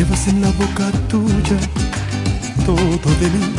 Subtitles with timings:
[0.00, 1.58] Llevas en la boca tuya
[2.64, 3.54] todo de mí.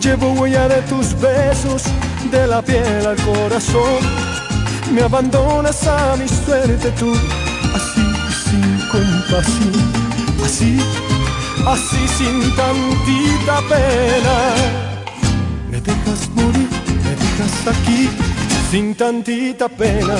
[0.00, 1.84] Llevo huella de tus besos,
[2.32, 4.00] de la piel al corazón.
[4.92, 7.12] Me abandonas a mi suerte tú,
[7.76, 8.02] así
[8.42, 9.72] sin compasión,
[10.44, 10.80] así,
[11.64, 14.36] así sin tantita pena.
[15.70, 16.68] Me dejas morir,
[17.04, 18.08] me dejas aquí,
[18.72, 20.16] sin tantita pena.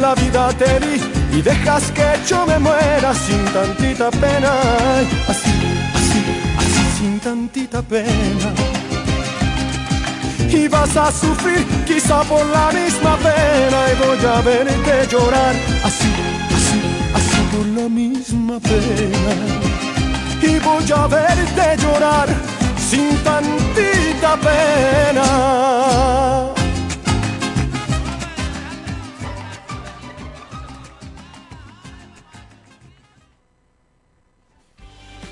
[0.00, 4.52] La vida te di y dejas que yo me muera sin tantita pena.
[5.28, 5.52] Así,
[5.94, 6.24] así,
[6.58, 8.52] así sin tantita pena.
[10.48, 16.12] Y vas a sufrir quizá por la misma pena y voy a verte llorar así,
[16.56, 16.80] así,
[17.14, 19.34] así por la misma pena.
[20.42, 22.28] Y voy a verte llorar
[22.90, 26.59] sin tantita pena.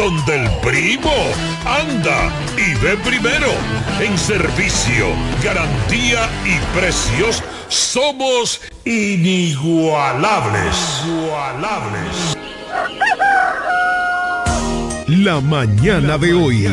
[0.00, 1.12] donde el primo
[1.66, 3.48] anda y ve primero.
[4.00, 5.08] En servicio,
[5.44, 11.02] garantía y precios somos inigualables.
[11.04, 12.38] Inigualables.
[15.06, 16.66] La mañana de hoy.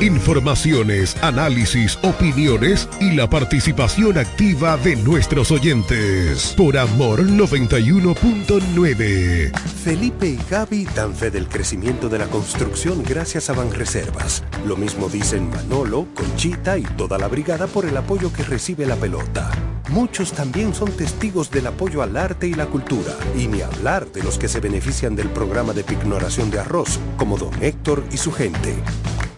[0.00, 6.52] Informaciones, análisis, opiniones y la participación activa de nuestros oyentes.
[6.56, 9.56] Por Amor 91.9.
[9.84, 14.42] Felipe y Gaby dan fe del crecimiento de la construcción gracias a Banreservas.
[14.66, 18.96] Lo mismo dicen Manolo, Conchita y toda la brigada por el apoyo que recibe la
[18.96, 19.50] pelota.
[19.90, 24.22] Muchos también son testigos del apoyo al arte y la cultura, y ni hablar de
[24.22, 28.32] los que se benefician del programa de pignoración de arroz, como don Héctor y su
[28.32, 28.74] gente.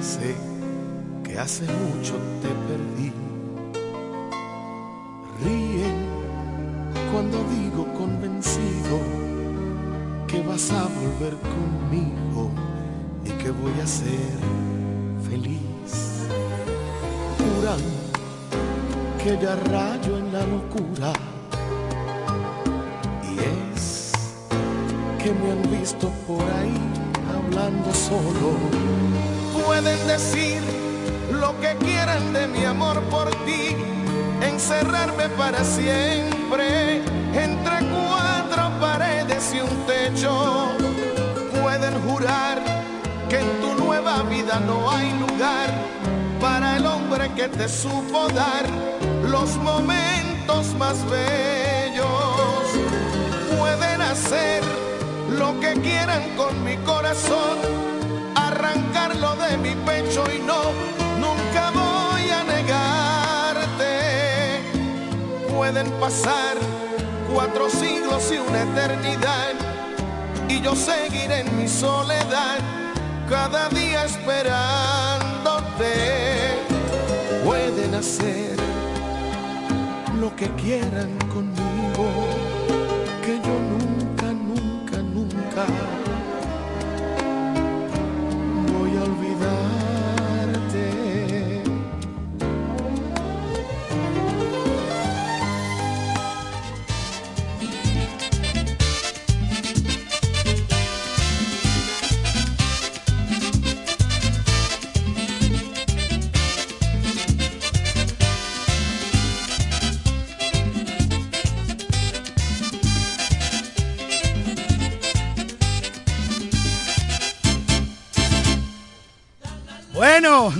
[0.00, 0.34] alcance,
[1.24, 3.12] que hace mucho te perdí.
[5.44, 6.06] Ríen
[7.12, 8.98] cuando digo convencido
[10.26, 12.50] que vas a volver conmigo
[13.24, 14.38] y que voy a ser
[15.28, 16.26] feliz.
[17.38, 17.80] Juran
[19.22, 21.12] que ya rayo en la locura
[23.22, 24.12] y es
[25.22, 26.78] que me han visto por ahí
[27.34, 29.39] hablando solo.
[29.70, 30.60] Pueden decir
[31.30, 33.76] lo que quieran de mi amor por ti,
[34.42, 36.96] encerrarme para siempre
[37.32, 40.72] entre cuatro paredes y un techo.
[41.62, 42.58] Pueden jurar
[43.28, 45.70] que en tu nueva vida no hay lugar
[46.40, 48.66] para el hombre que te supo dar
[49.22, 52.64] los momentos más bellos.
[53.56, 54.64] Pueden hacer
[55.38, 57.56] lo que quieran con mi corazón,
[58.70, 60.72] arrancarlo de mi pecho y no,
[61.18, 63.92] nunca voy a negarte.
[65.54, 66.56] Pueden pasar
[67.32, 69.52] cuatro siglos y una eternidad
[70.48, 72.58] y yo seguiré en mi soledad
[73.28, 75.92] cada día esperándote.
[77.44, 78.56] Pueden hacer
[80.18, 82.10] lo que quieran conmigo,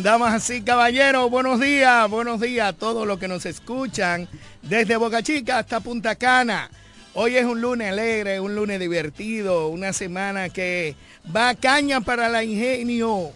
[0.03, 4.29] damas y caballeros, buenos días, buenos días a todos los que nos escuchan
[4.63, 6.71] desde Boca Chica hasta Punta Cana.
[7.13, 10.97] Hoy es un lunes alegre, un lunes divertido, una semana que
[11.35, 13.33] va caña para la ingenio.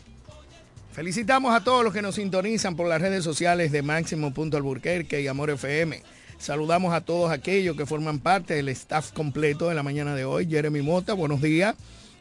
[0.93, 5.51] Felicitamos a todos los que nos sintonizan por las redes sociales de Máximo.alburquerque y Amor
[5.51, 6.03] FM.
[6.39, 10.47] Saludamos a todos aquellos que forman parte del staff completo de la mañana de hoy.
[10.47, 11.75] Jeremy Mota, buenos días.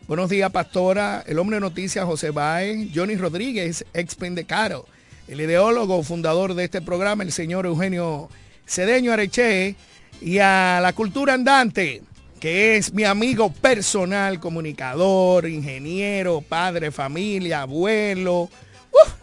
[0.05, 4.85] Buenos días, Pastora, el hombre de noticias José Baez, Johnny Rodríguez, ex Pendecaro,
[5.29, 8.27] el ideólogo fundador de este programa, el señor Eugenio
[8.67, 9.77] Cedeño Areche,
[10.19, 12.01] y a la cultura andante,
[12.41, 18.49] que es mi amigo personal, comunicador, ingeniero, padre, familia, abuelo.
[18.91, 19.13] ¡Uf!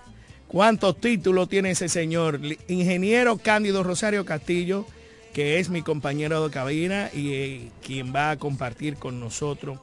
[0.49, 2.41] ¿Cuántos títulos tiene ese señor?
[2.69, 4.87] Ingeniero Cándido Rosario Castillo,
[5.35, 9.79] que es mi compañero de cabina y eh, quien va a compartir con nosotros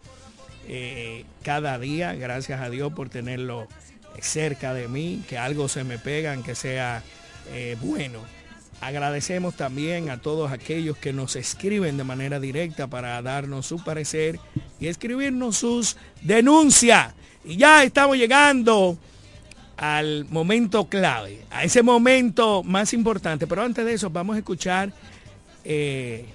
[0.68, 3.68] eh, cada día, gracias a Dios por tenerlo
[4.20, 7.04] cerca de mí, que algo se me pega, que sea
[7.54, 8.20] eh, bueno.
[8.80, 14.40] Agradecemos también a todos aquellos que nos escriben de manera directa para darnos su parecer
[14.80, 17.14] y escribirnos sus denuncias.
[17.44, 18.98] Y ya estamos llegando
[19.78, 23.48] al momento clave, a ese momento más importante.
[23.48, 24.92] Pero antes de eso, vamos a escuchar
[25.64, 26.26] eh,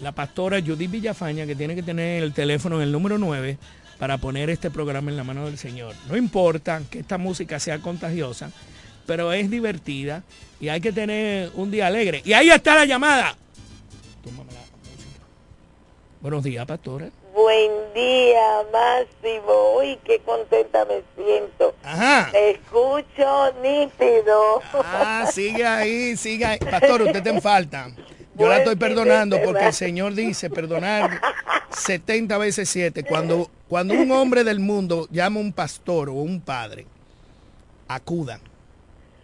[0.00, 3.58] la pastora Judith Villafaña, que tiene que tener el teléfono en el número 9
[3.98, 5.94] para poner este programa en la mano del Señor.
[6.08, 8.50] No importa que esta música sea contagiosa,
[9.06, 10.22] pero es divertida
[10.58, 12.22] y hay que tener un día alegre.
[12.24, 13.36] Y ahí está la llamada.
[14.24, 15.24] Tómame la música.
[16.22, 17.10] Buenos días, pastora.
[17.34, 19.78] Buen día, Máximo.
[19.78, 21.74] Uy, qué contenta me siento.
[21.82, 22.30] Ajá.
[22.32, 24.62] Te escucho nítido.
[24.82, 26.58] Ah, sigue ahí, sigue ahí.
[26.58, 27.90] Pastor, usted te en falta.
[28.40, 31.20] Yo la estoy perdonando porque el Señor dice perdonar
[31.70, 33.04] 70 veces 7.
[33.04, 36.86] Cuando, cuando un hombre del mundo llama a un pastor o un padre,
[37.86, 38.40] acudan.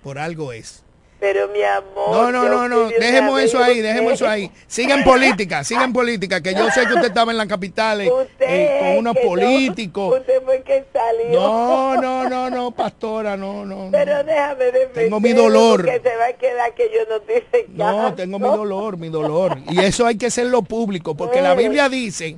[0.02, 0.84] Por algo es.
[1.18, 2.10] Pero mi amor.
[2.10, 2.88] No, no, no, no.
[2.88, 4.50] Dejemos eso ahí, dejemos eso ahí.
[4.66, 8.02] Siga en política, siga en política, que yo sé que usted estaba en la capital
[8.02, 8.10] eh,
[8.40, 10.20] eh, con unos políticos.
[10.20, 11.40] usted fue que salió.
[11.40, 13.88] No, no, no, no, pastora, no, no.
[13.90, 15.84] Pero déjame defenderlo, Tengo mi dolor.
[15.84, 19.08] Que se va a quedar que yo no te hice No, tengo mi dolor, mi
[19.08, 19.58] dolor.
[19.70, 22.36] Y eso hay que hacerlo público, porque la Biblia dice,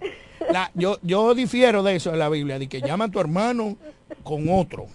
[0.51, 3.77] la, yo, yo difiero de eso en la Biblia, de que llama a tu hermano
[4.23, 4.87] con otro.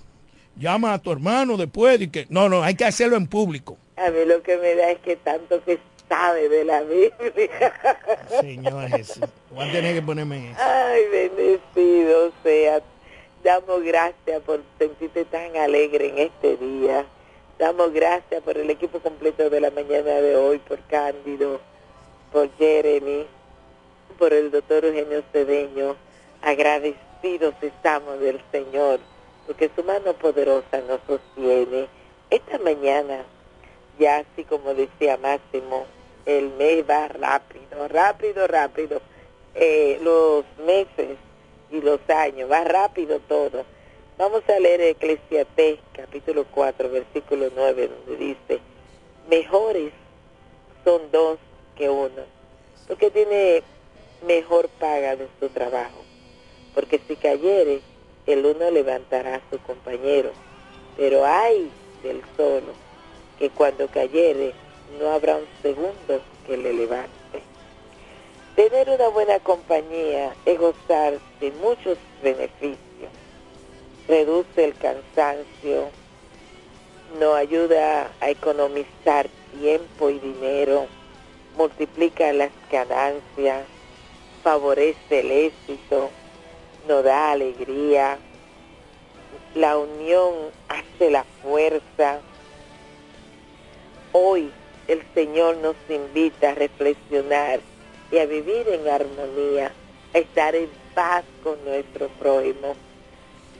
[0.56, 2.26] Llama a tu hermano después de que...
[2.30, 3.78] No, no, hay que hacerlo en público.
[3.98, 7.74] A mí lo que me da es que tanto que sabe de la Biblia.
[8.40, 10.62] Señor Jesús, voy a tener que ponerme en eso.
[10.62, 12.82] Ay, bendecido sea.
[13.44, 17.06] Damos gracias por sentirte tan alegre en este día.
[17.60, 21.60] Damos gracias por el equipo completo de la mañana de hoy, por Cándido,
[22.32, 23.26] por Jeremy,
[24.18, 25.96] por el doctor Eugenio Cedeño.
[26.42, 29.00] Agradecidos estamos del Señor,
[29.46, 31.88] porque su mano poderosa nos sostiene.
[32.30, 33.26] Esta mañana
[34.00, 35.86] ya así como decía Máximo,
[36.26, 39.02] el mes va rápido, rápido, rápido.
[39.56, 41.18] Eh, los meses
[41.70, 43.66] y los años, va rápido todo.
[44.18, 48.60] Vamos a leer Eclesiastés capítulo 4, versículo 9, donde dice,
[49.30, 49.92] mejores
[50.84, 51.40] son dos
[51.76, 52.24] que uno,
[52.88, 53.64] porque tiene
[54.26, 56.04] mejor paga de su trabajo,
[56.76, 57.82] porque si cayere,
[58.26, 60.32] el uno levantará a su compañero,
[60.98, 61.70] pero hay
[62.04, 62.74] del solo
[63.40, 64.54] que cuando cayere
[65.00, 67.42] no habrá un segundo que le levante.
[68.56, 72.78] Tener una buena compañía es gozar de muchos beneficios.
[74.08, 75.90] Reduce el cansancio,
[77.20, 79.28] nos ayuda a economizar
[79.60, 80.88] tiempo y dinero,
[81.58, 83.66] multiplica las ganancias,
[84.44, 86.10] favorece el éxito,
[86.88, 88.18] nos da alegría.
[89.56, 90.34] La unión
[90.68, 92.20] hace la fuerza.
[94.12, 94.52] Hoy
[94.88, 97.60] el Señor nos invita a reflexionar
[98.12, 99.72] y a vivir en armonía,
[100.14, 102.76] a estar en paz con nuestro prójimo,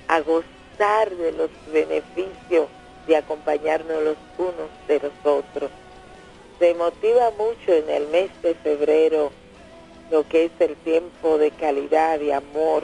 [0.08, 2.68] a gozar de los beneficios
[3.08, 5.72] de acompañarnos los unos de los otros.
[6.60, 9.32] Se motiva mucho en el mes de febrero
[10.12, 12.84] lo que es el tiempo de calidad y amor.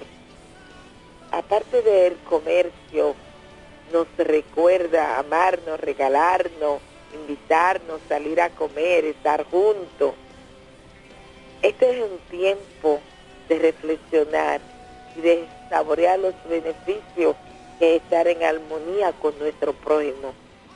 [1.31, 3.15] Aparte del comercio,
[3.93, 6.81] nos recuerda amarnos, regalarnos,
[7.13, 10.13] invitarnos, salir a comer, estar juntos.
[11.61, 12.99] Este es un tiempo
[13.47, 14.59] de reflexionar
[15.15, 17.35] y de saborear los beneficios
[17.77, 20.33] que estar en armonía con nuestro prójimo,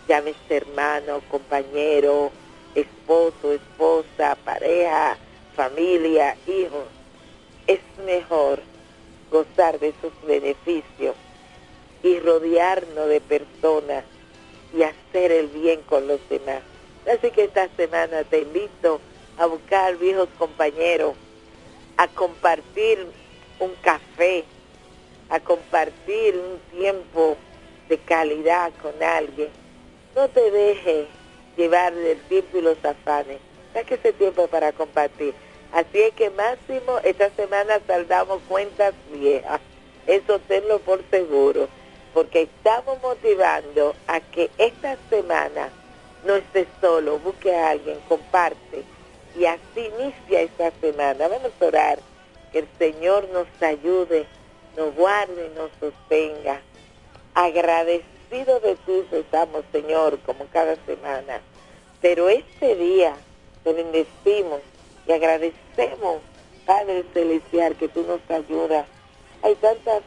[0.07, 2.31] llámese hermano, compañero,
[2.75, 5.17] esposo, esposa, pareja,
[5.55, 6.86] familia, hijos.
[7.67, 8.62] Es mejor
[9.34, 11.16] gozar de esos beneficios
[12.04, 14.06] y rodearnos de personas
[14.78, 16.62] y hacer el bien con los demás.
[17.12, 19.02] Así que esta semana te invito
[19.38, 21.16] a buscar viejos compañeros,
[21.98, 23.08] a compartir
[23.60, 24.46] un café,
[25.30, 27.36] a compartir un tiempo
[27.90, 29.50] de calidad con alguien.
[30.16, 31.08] No te dejes
[31.58, 33.40] llevar del tiempo y los afanes.
[33.74, 35.34] Saque ese tiempo para compartir.
[35.74, 39.60] Así es que máximo esta semana saldamos cuentas viejas.
[40.06, 41.68] Eso tenlo por seguro
[42.13, 45.70] porque estamos motivando a que esta semana
[46.25, 48.84] no estés solo, busque a alguien, comparte
[49.36, 51.27] y así inicia esta semana.
[51.27, 52.00] Vamos a orar
[52.51, 54.27] que el Señor nos ayude,
[54.77, 56.62] nos guarde y nos sostenga.
[57.34, 61.42] Agradecido de ti estamos, Señor, como cada semana.
[62.00, 63.15] Pero este día
[63.63, 64.62] te bendecimos
[65.08, 65.62] y agradecemos,
[66.65, 68.86] Padre Celestial, que tú nos ayudas.
[69.42, 70.01] Hay tantas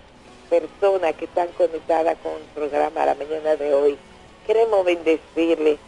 [0.48, 3.98] personas que están conectadas con el programa la mañana de hoy.
[4.46, 5.78] Queremos bendecirle,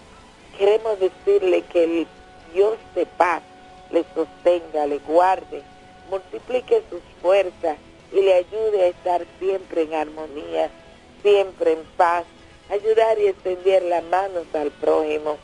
[0.58, 2.06] queremos decirle que el
[2.52, 3.42] Dios de paz
[3.90, 5.62] le sostenga, le guarde,
[6.10, 7.76] multiplique sus fuerzas
[8.12, 10.70] y le ayude a estar siempre en armonía,
[11.22, 12.24] siempre en paz,
[12.70, 15.36] ayudar y extender las manos al prójimo.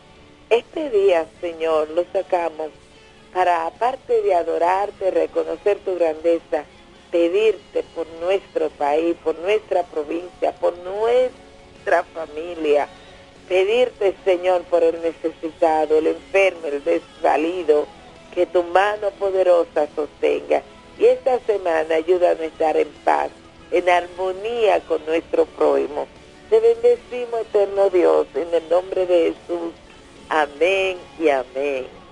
[0.51, 2.71] Este día, Señor, lo sacamos
[3.35, 6.65] para, aparte de adorarte, reconocer tu grandeza,
[7.11, 12.89] pedirte por nuestro país, por nuestra provincia, por nuestra familia.
[13.49, 17.87] Pedirte, Señor, por el necesitado, el enfermo, el desvalido,
[18.33, 20.63] que tu mano poderosa sostenga.
[20.99, 23.31] Y esta semana ayúdanos a estar en paz,
[23.73, 26.07] en armonía con nuestro prójimo.
[26.51, 29.73] Te bendecimos, eterno Dios, en el nombre de Jesús.
[30.29, 32.04] Amén y amén.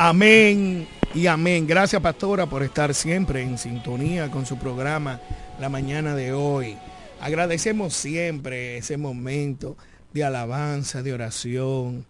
[0.00, 1.66] Amén y amén.
[1.66, 5.20] Gracias, pastora, por estar siempre en sintonía con su programa
[5.58, 6.78] la mañana de hoy.
[7.20, 9.76] Agradecemos siempre ese momento
[10.12, 12.06] de alabanza, de oración,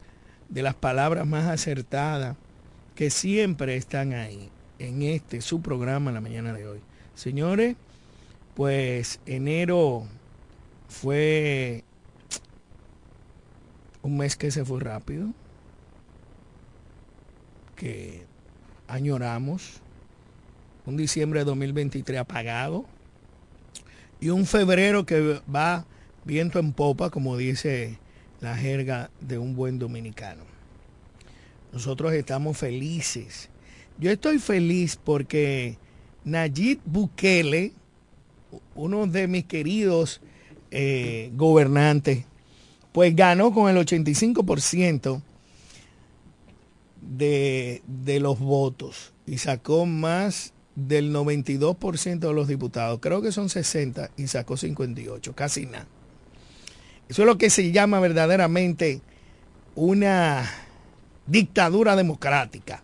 [0.50, 2.36] de las palabras más acertadas
[2.94, 6.80] que siempre están ahí en este su programa la mañana de hoy.
[7.14, 7.74] Señores,
[8.54, 10.04] pues enero
[10.90, 11.84] fue
[14.02, 15.28] un mes que se fue rápido,
[17.78, 18.26] que
[18.88, 19.80] añoramos,
[20.84, 22.84] un diciembre de 2023 apagado
[24.20, 25.86] y un febrero que va
[26.24, 27.98] viento en popa, como dice
[28.40, 30.42] la jerga de un buen dominicano.
[31.72, 33.48] Nosotros estamos felices.
[33.98, 35.78] Yo estoy feliz porque
[36.24, 37.72] Nayib Bukele,
[38.74, 40.20] uno de mis queridos
[40.70, 42.24] eh, gobernantes,
[42.92, 45.22] pues ganó con el 85%
[47.00, 47.82] de,
[48.20, 53.00] los votos y sacó más del 92% de los diputados.
[53.00, 55.86] Creo que son 60 y sacó 58, casi nada.
[57.08, 59.00] Eso es lo que se llama verdaderamente
[59.74, 60.48] una
[61.26, 62.82] dictadura democrática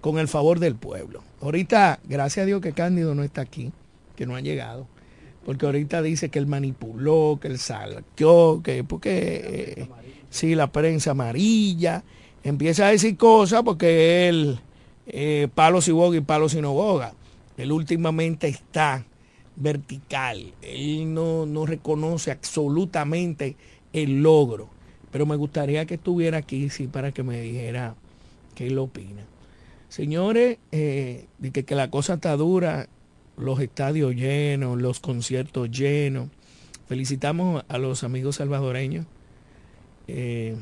[0.00, 1.22] con el favor del pueblo.
[1.40, 3.72] Ahorita, gracias a Dios que Cándido no está aquí,
[4.16, 4.86] que no ha llegado,
[5.44, 9.88] porque ahorita dice que él manipuló, que él salqueó, que porque eh,
[10.30, 12.04] sí, la prensa amarilla,
[12.44, 14.58] empieza a decir cosas porque él,
[15.06, 17.14] eh, palo si boga y palo si no boga.
[17.56, 19.04] Él últimamente está
[19.56, 20.54] vertical.
[20.62, 23.56] Él no, no reconoce absolutamente
[23.92, 24.68] el logro.
[25.10, 27.94] Pero me gustaría que estuviera aquí, sí, para que me dijera
[28.54, 29.22] qué él opina.
[29.88, 32.88] Señores, eh, de que, la cosa está dura,
[33.36, 36.28] los estadios llenos, los conciertos llenos.
[36.86, 39.06] Felicitamos a los amigos salvadoreños.
[40.06, 40.56] Eh,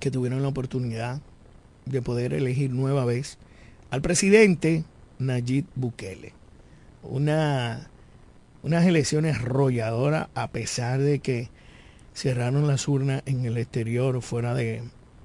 [0.00, 1.20] que tuvieron la oportunidad
[1.86, 3.38] de poder elegir nueva vez
[3.90, 4.84] al presidente
[5.18, 6.32] Nayib Bukele.
[7.02, 7.88] Una
[8.64, 11.50] unas elecciones arrolladoras a pesar de que
[12.14, 14.82] cerraron las urnas en el exterior fuera de,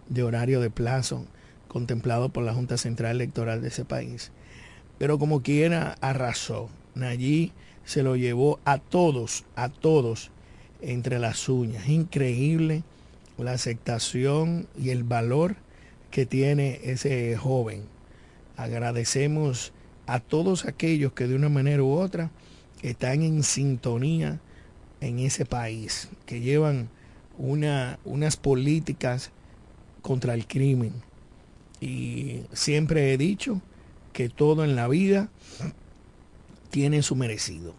[0.09, 1.25] de horario de plazo
[1.69, 4.31] contemplado por la Junta Central Electoral de ese país.
[4.97, 6.69] Pero como quiera, arrasó.
[6.99, 7.53] Allí
[7.85, 10.31] se lo llevó a todos, a todos
[10.81, 11.87] entre las uñas.
[11.87, 12.83] Increíble
[13.43, 15.55] la aceptación y el valor
[16.11, 17.83] que tiene ese joven.
[18.57, 19.73] Agradecemos
[20.05, 22.31] a todos aquellos que de una manera u otra
[22.81, 24.39] están en sintonía
[25.01, 26.89] en ese país, que llevan
[27.37, 29.31] una, unas políticas
[30.01, 30.93] contra el crimen.
[31.79, 33.61] Y siempre he dicho
[34.11, 35.29] que todo en la vida
[36.69, 37.73] tiene su merecido.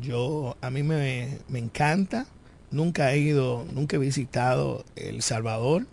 [0.00, 2.26] Yo, a mí me, me encanta,
[2.74, 5.86] nunca he ido, nunca he visitado El Salvador,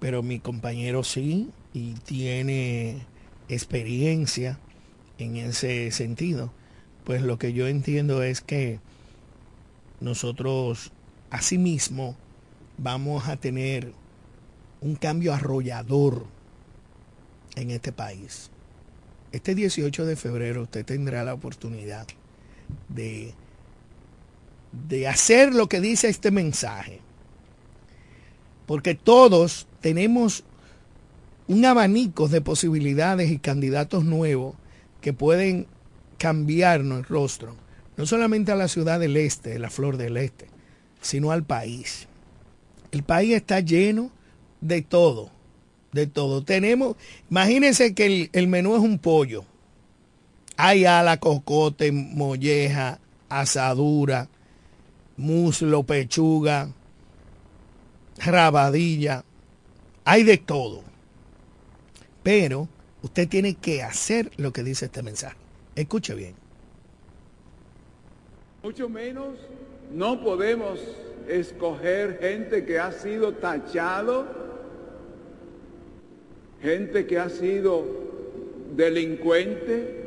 [0.00, 3.02] pero mi compañero sí y tiene
[3.48, 4.58] experiencia
[5.18, 6.52] en ese sentido.
[7.04, 8.80] Pues lo que yo entiendo es que
[10.00, 10.92] nosotros
[11.30, 12.16] asimismo
[12.78, 13.92] vamos a tener
[14.80, 16.26] un cambio arrollador
[17.56, 18.50] en este país.
[19.32, 22.06] Este 18 de febrero usted tendrá la oportunidad
[22.88, 23.34] de,
[24.72, 27.00] de hacer lo que dice este mensaje.
[28.66, 30.44] Porque todos tenemos
[31.48, 34.54] un abanico de posibilidades y candidatos nuevos
[35.00, 35.66] que pueden
[36.18, 37.56] cambiarnos el rostro,
[37.96, 40.46] no solamente a la ciudad del este, la flor del este,
[41.00, 42.06] sino al país.
[42.92, 44.10] El país está lleno
[44.60, 45.30] de todo,
[45.92, 46.44] de todo.
[46.44, 46.96] Tenemos,
[47.30, 49.44] imagínense que el, el menú es un pollo.
[50.56, 54.28] Hay ala, cocote, molleja, asadura,
[55.20, 56.72] muslo, pechuga,
[58.18, 59.24] rabadilla.
[60.04, 60.82] Hay de todo.
[62.22, 62.68] Pero
[63.02, 65.36] usted tiene que hacer lo que dice este mensaje.
[65.74, 66.34] Escuche bien.
[68.62, 69.36] Mucho menos
[69.92, 70.80] no podemos
[71.28, 74.26] escoger gente que ha sido tachado,
[76.60, 77.84] gente que ha sido
[78.74, 79.99] delincuente.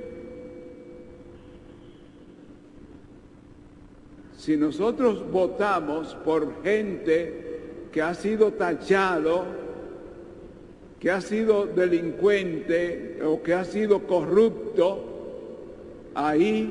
[4.44, 7.62] Si nosotros votamos por gente
[7.94, 9.46] que ha sido tachado,
[11.00, 15.00] que ha sido delincuente o que ha sido corrupto,
[16.14, 16.70] ahí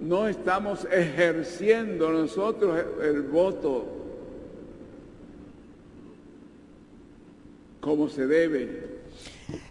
[0.00, 3.84] no estamos ejerciendo nosotros el voto
[7.78, 8.98] como se debe.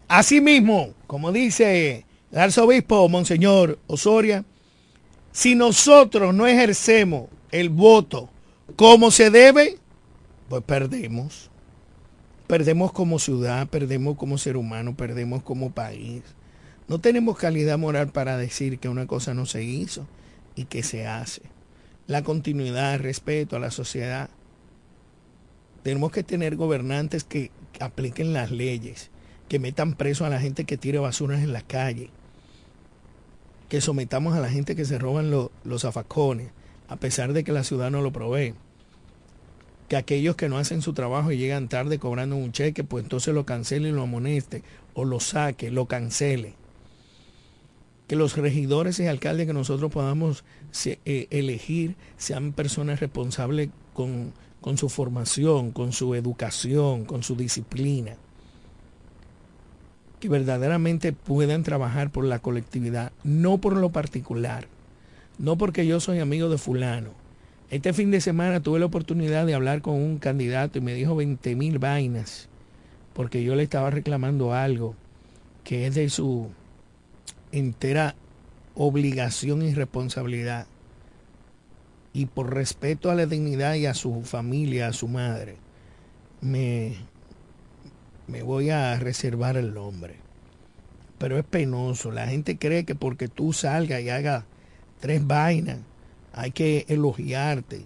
[0.08, 4.46] Asimismo, como dice el arzobispo Monseñor Osoria,
[5.40, 8.30] si nosotros no ejercemos el voto
[8.76, 9.78] como se debe,
[10.50, 11.50] pues perdemos.
[12.46, 16.24] Perdemos como ciudad, perdemos como ser humano, perdemos como país.
[16.90, 20.06] No tenemos calidad moral para decir que una cosa no se hizo
[20.56, 21.44] y que se hace.
[22.06, 24.30] La continuidad, el respeto a la sociedad.
[25.84, 27.50] Tenemos que tener gobernantes que
[27.80, 29.10] apliquen las leyes,
[29.48, 32.10] que metan preso a la gente que tire basuras en la calle,
[33.70, 36.52] que sometamos a la gente que se roban los afacones,
[36.88, 38.56] a pesar de que la ciudad no lo provee.
[39.88, 43.34] Que aquellos que no hacen su trabajo y llegan tarde cobrando un cheque, pues entonces
[43.34, 46.56] lo cancele y lo amoneste, o lo saque, lo cancele
[48.10, 50.44] que los regidores y alcaldes que nosotros podamos
[50.84, 58.16] eh, elegir sean personas responsables con, con su formación, con su educación, con su disciplina.
[60.20, 64.68] Que verdaderamente puedan trabajar por la colectividad, no por lo particular,
[65.38, 67.12] no porque yo soy amigo de fulano.
[67.70, 71.16] Este fin de semana tuve la oportunidad de hablar con un candidato y me dijo
[71.16, 72.50] 20 mil vainas,
[73.14, 74.96] porque yo le estaba reclamando algo
[75.64, 76.50] que es de su
[77.52, 78.16] entera
[78.76, 80.66] obligación y responsabilidad.
[82.12, 85.58] Y por respeto a la dignidad y a su familia, a su madre,
[86.42, 86.96] me,
[88.30, 90.16] me voy a reservar el nombre.
[91.18, 92.12] Pero es penoso.
[92.12, 94.46] La gente cree que porque tú salgas y hagas
[95.00, 95.80] tres vainas,
[96.34, 97.86] hay que elogiarte.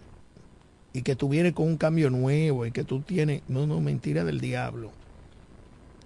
[0.92, 3.42] Y que tú vienes con un cambio nuevo y que tú tienes...
[3.48, 4.92] No, no, mentira del diablo.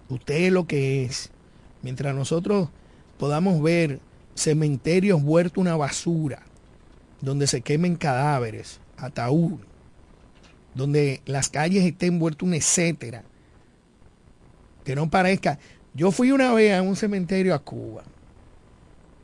[0.08, 1.30] Usted es lo que es.
[1.82, 2.70] Mientras nosotros
[3.18, 4.00] podamos ver
[4.36, 6.44] cementerios vueltos una basura,
[7.20, 9.60] donde se quemen cadáveres, ataúd,
[10.76, 13.24] donde las calles estén vueltas un etcétera.
[14.88, 15.60] Que no parezca.
[15.94, 18.04] Yo fui una vez a un cementerio a Cuba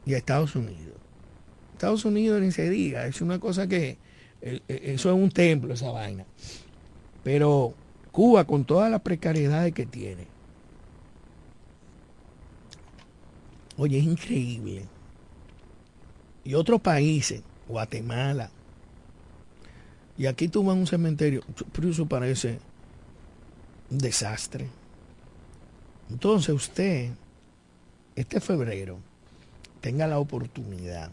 [0.05, 0.97] y a Estados Unidos.
[1.71, 3.97] Estados Unidos ni se diga, es una cosa que
[4.41, 6.25] e, eso es un templo, esa vaina.
[7.23, 7.73] Pero
[8.11, 10.27] Cuba, con todas las precariedades que tiene,
[13.77, 14.85] Oye, es increíble.
[16.43, 18.51] y otros países, Guatemala,
[20.17, 22.59] y aquí tú un cementerio, pero eso parece
[23.89, 24.82] un desastre.
[26.13, 27.09] Entonces usted,
[28.15, 28.99] este febrero,
[29.81, 31.09] tenga la oportunidad,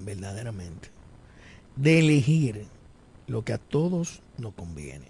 [0.00, 0.88] verdaderamente,
[1.76, 2.66] de elegir
[3.28, 5.06] lo que a todos nos conviene.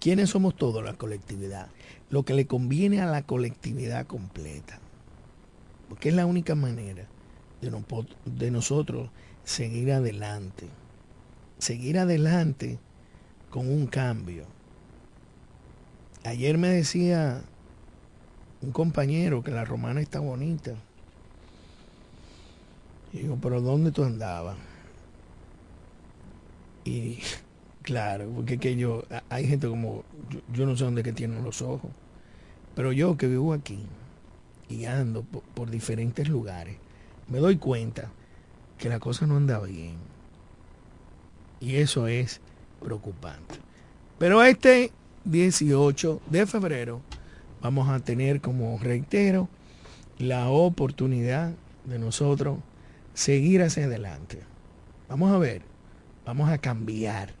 [0.00, 0.84] ¿Quiénes somos todos?
[0.84, 1.68] La colectividad.
[2.10, 4.80] Lo que le conviene a la colectividad completa.
[5.88, 7.06] Porque es la única manera
[7.60, 7.72] de,
[8.24, 9.08] de nosotros
[9.44, 10.68] seguir adelante.
[11.58, 12.80] Seguir adelante
[13.50, 14.46] con un cambio.
[16.24, 17.44] Ayer me decía
[18.64, 20.74] un compañero que la romana está bonita.
[23.12, 24.56] Y digo, pero ¿dónde tú andabas?
[26.84, 27.18] Y
[27.82, 30.02] claro, porque que yo, hay gente como,
[30.52, 31.90] yo, no sé dónde que tienen los ojos,
[32.74, 33.84] pero yo que vivo aquí
[34.68, 36.76] y ando por, diferentes lugares,
[37.28, 38.10] me doy cuenta
[38.78, 39.96] que la cosa no anda bien.
[41.60, 42.40] Y eso es
[42.82, 43.56] preocupante.
[44.18, 44.90] Pero este
[45.24, 47.00] 18 de febrero
[47.64, 49.48] vamos a tener, como reitero,
[50.18, 51.52] la oportunidad
[51.84, 52.58] de nosotros
[53.14, 54.38] seguir hacia adelante.
[55.08, 55.74] Vamos a ver
[56.24, 57.34] Vamos a cambiar.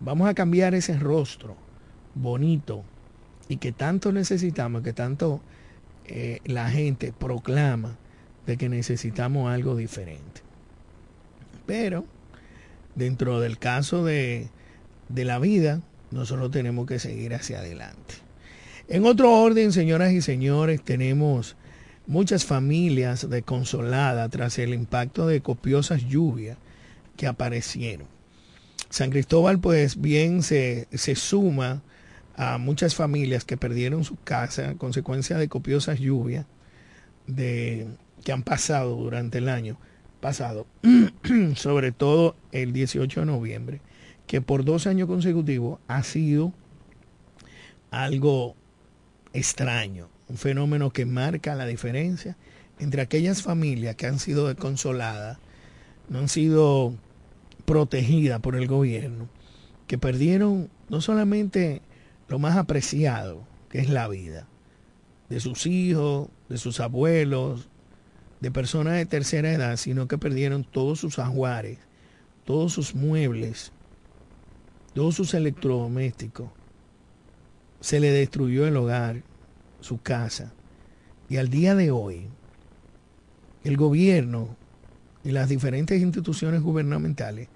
[0.00, 1.56] Vamos a, cambiar ese rostro
[2.14, 2.84] bonito
[3.48, 5.40] y que tanto necesitamos, que tanto
[6.06, 7.96] eh, la gente proclama
[8.46, 10.42] de que necesitamos algo diferente.
[11.66, 12.04] Pero
[12.94, 14.48] dentro del caso de,
[15.08, 18.23] de la vida, nosotros tenemos que seguir hacia adelante.
[18.86, 21.56] En otro orden, señoras y señores, tenemos
[22.06, 26.58] muchas familias desconsoladas tras el impacto de copiosas lluvias
[27.16, 28.06] que aparecieron.
[28.90, 31.82] San Cristóbal pues bien se, se suma
[32.36, 36.44] a muchas familias que perdieron su casa a consecuencia de copiosas lluvias
[37.26, 37.86] de,
[38.22, 39.78] que han pasado durante el año
[40.20, 40.66] pasado,
[41.54, 43.80] sobre todo el 18 de noviembre,
[44.26, 46.52] que por dos años consecutivos ha sido
[47.90, 48.56] algo
[49.34, 52.36] extraño, un fenómeno que marca la diferencia
[52.78, 55.38] entre aquellas familias que han sido desconsoladas
[56.08, 56.94] no han sido
[57.64, 59.28] protegidas por el gobierno,
[59.86, 61.82] que perdieron no solamente
[62.28, 64.46] lo más apreciado, que es la vida,
[65.28, 67.68] de sus hijos, de sus abuelos,
[68.40, 71.78] de personas de tercera edad, sino que perdieron todos sus ajuares,
[72.44, 73.72] todos sus muebles,
[74.92, 76.50] todos sus electrodomésticos.
[77.84, 79.20] Se le destruyó el hogar,
[79.82, 80.54] su casa.
[81.28, 82.28] Y al día de hoy,
[83.62, 84.56] el gobierno
[85.22, 87.48] y las diferentes instituciones gubernamentales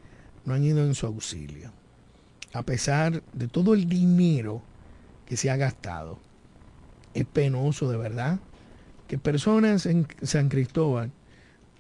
[0.44, 1.72] no han ido en su auxilio.
[2.52, 4.60] A pesar de todo el dinero
[5.24, 6.18] que se ha gastado,
[7.14, 8.38] es penoso de verdad
[9.06, 11.10] que personas en San Cristóbal,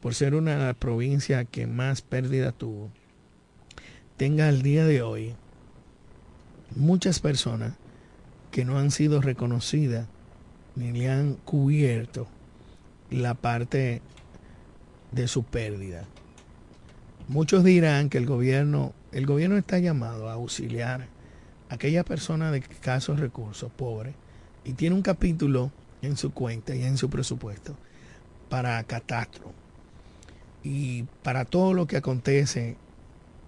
[0.00, 2.88] por ser una de las provincias que más pérdida tuvo,
[4.16, 5.34] tenga al día de hoy
[6.74, 7.74] muchas personas
[8.50, 10.06] que no han sido reconocidas
[10.76, 12.28] ni le han cubierto
[13.10, 14.00] la parte
[15.10, 16.04] de su pérdida.
[17.26, 21.08] Muchos dirán que el gobierno, el gobierno está llamado a auxiliar
[21.68, 24.14] a aquellas personas de escasos recursos, pobres,
[24.64, 25.70] y tiene un capítulo
[26.02, 27.76] en su cuenta y en su presupuesto
[28.48, 29.52] para catastro
[30.62, 32.76] y para todo lo que acontece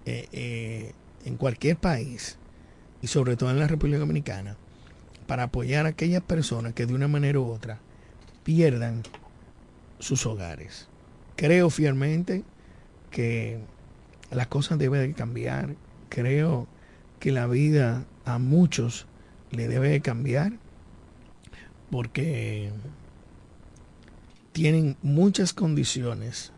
[0.05, 0.93] eh, eh,
[1.25, 2.37] en cualquier país
[3.01, 4.57] y sobre todo en la República Dominicana
[5.31, 7.79] para apoyar a aquellas personas que de una manera u otra
[8.43, 9.01] pierdan
[9.97, 10.89] sus hogares.
[11.37, 12.43] Creo fielmente
[13.11, 13.57] que
[14.29, 15.77] las cosas deben de cambiar.
[16.09, 16.67] Creo
[17.21, 19.07] que la vida a muchos
[19.51, 20.51] le debe de cambiar
[21.91, 22.69] porque
[24.51, 26.51] tienen muchas condiciones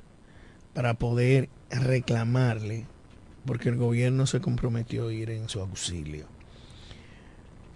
[0.74, 2.88] para poder reclamarle
[3.46, 6.33] porque el gobierno se comprometió a ir en su auxilio.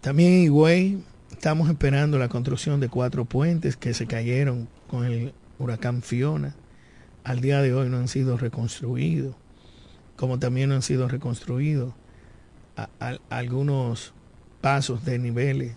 [0.02, 5.34] También en Higüey estamos esperando la construcción de cuatro puentes que se cayeron con el
[5.60, 6.56] huracán Fiona
[7.28, 9.36] al día de hoy no han sido reconstruidos,
[10.16, 11.94] como también no han sido reconstruidos
[13.30, 14.14] algunos
[14.62, 15.76] pasos de niveles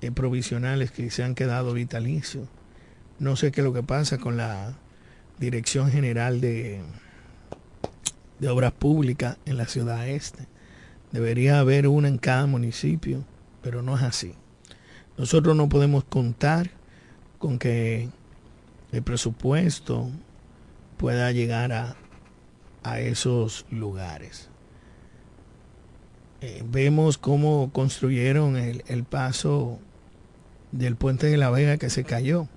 [0.00, 2.48] eh, provisionales que se han quedado vitalicios.
[3.20, 4.76] No sé qué es lo que pasa con la
[5.38, 6.80] Dirección General de,
[8.40, 10.48] de Obras Públicas en la ciudad este.
[11.12, 13.24] Debería haber una en cada municipio,
[13.64, 14.34] pero no es así.
[15.16, 16.70] Nosotros no podemos contar
[17.38, 18.10] con que
[18.92, 20.10] el presupuesto
[20.98, 21.96] pueda llegar a,
[22.82, 24.50] a esos lugares.
[26.42, 29.78] Eh, vemos cómo construyeron el, el paso
[30.70, 32.48] del puente de la Vega que se cayó,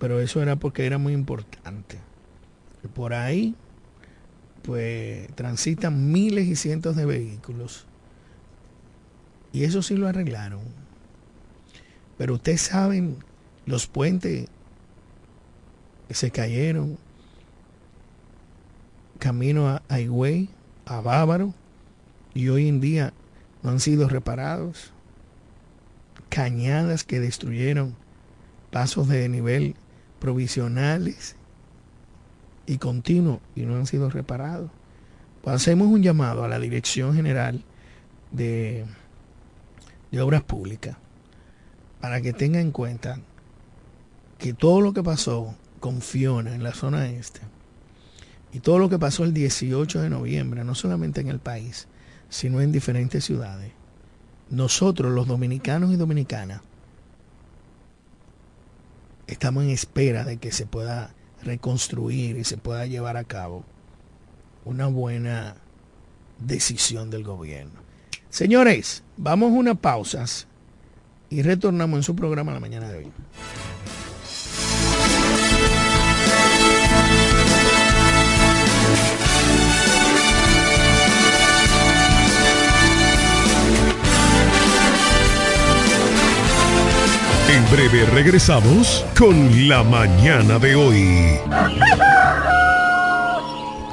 [0.00, 1.98] pero eso era porque era muy importante.
[2.94, 3.54] por ahí
[4.62, 7.86] pues transitan miles y cientos de vehículos.
[9.56, 10.60] Y eso sí lo arreglaron.
[12.18, 13.16] Pero ustedes saben
[13.64, 14.48] los puentes
[16.06, 16.98] que se cayeron
[19.18, 20.50] camino a Higüey,
[20.84, 21.54] a Bávaro,
[22.34, 23.14] y hoy en día
[23.62, 24.92] no han sido reparados.
[26.28, 27.96] Cañadas que destruyeron
[28.70, 29.74] pasos de nivel
[30.18, 31.34] provisionales
[32.66, 34.70] y continuo y no han sido reparados.
[35.40, 37.64] Pues hacemos un llamado a la Dirección General
[38.32, 38.84] de,
[40.16, 40.96] de Obras Públicas
[42.00, 43.20] para que tenga en cuenta
[44.38, 47.40] que todo lo que pasó con Fiona en la zona este
[48.52, 51.88] y todo lo que pasó el 18 de noviembre, no solamente en el país,
[52.28, 53.72] sino en diferentes ciudades,
[54.48, 56.62] nosotros los dominicanos y dominicanas
[59.26, 63.64] estamos en espera de que se pueda reconstruir y se pueda llevar a cabo
[64.64, 65.56] una buena
[66.38, 67.80] decisión del gobierno.
[68.30, 70.46] Señores, vamos a unas pausas
[71.30, 73.12] y retornamos en su programa la mañana de hoy.
[87.48, 91.38] En breve regresamos con la mañana de hoy.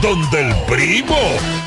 [0.00, 1.16] donde el primo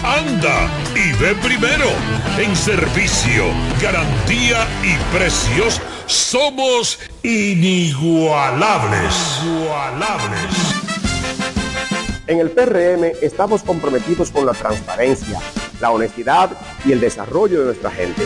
[0.04, 1.90] anda y ve primero.
[2.38, 3.46] En servicio,
[3.82, 9.42] garantía y precios somos inigualables.
[12.28, 15.40] En el PRM estamos comprometidos con la transparencia,
[15.82, 16.52] la honestidad
[16.86, 18.24] y el desarrollo de nuestra gente.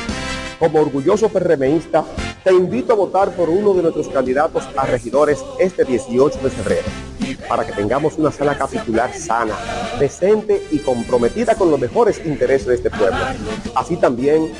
[0.59, 2.05] Como orgulloso PRMista,
[2.45, 6.83] te invito a votar por uno de nuestros candidatos a regidores este 18 de febrero
[7.49, 9.55] para que tengamos una sala capitular sana,
[9.99, 13.17] decente y comprometida con los mejores intereses de este pueblo.
[13.73, 14.53] Así también,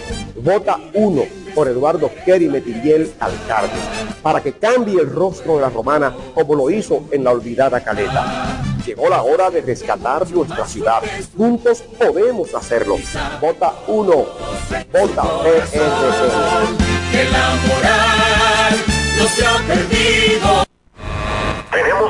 [0.44, 3.74] vota uno por Eduardo Kerry Metiriel Alcalde,
[4.24, 8.64] para que cambie el rostro de la romana como lo hizo en la olvidada Caleta.
[8.84, 11.02] Llegó la hora de rescatar nuestra ciudad.
[11.38, 12.98] Juntos podemos hacerlo.
[13.40, 14.26] Vota uno.
[14.92, 16.85] Vota PRD.
[17.16, 18.76] Que la moral
[19.18, 20.65] no se ha perdido.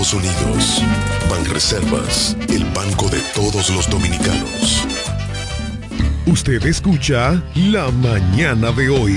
[0.00, 0.82] Estados Unidos.
[1.28, 4.86] Banreservas, el banco de todos los dominicanos.
[6.26, 9.16] Usted escucha La Mañana de hoy.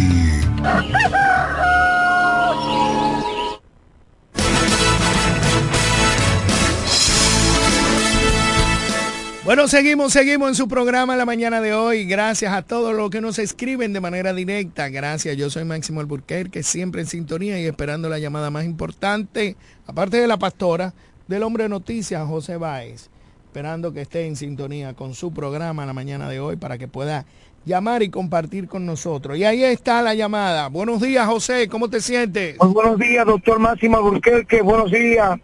[9.43, 12.05] Bueno, seguimos, seguimos en su programa la mañana de hoy.
[12.05, 14.87] Gracias a todos los que nos escriben de manera directa.
[14.89, 19.55] Gracias, yo soy Máximo Alburquerque, siempre en sintonía y esperando la llamada más importante,
[19.87, 20.93] aparte de la pastora,
[21.27, 23.09] del hombre de noticias, José Báez.
[23.45, 27.25] Esperando que esté en sintonía con su programa la mañana de hoy para que pueda
[27.65, 29.39] llamar y compartir con nosotros.
[29.39, 30.67] Y ahí está la llamada.
[30.69, 32.57] Buenos días, José, ¿cómo te sientes?
[32.59, 34.61] Muy buenos días, doctor Máximo Alburquerque.
[34.61, 35.39] Buenos días.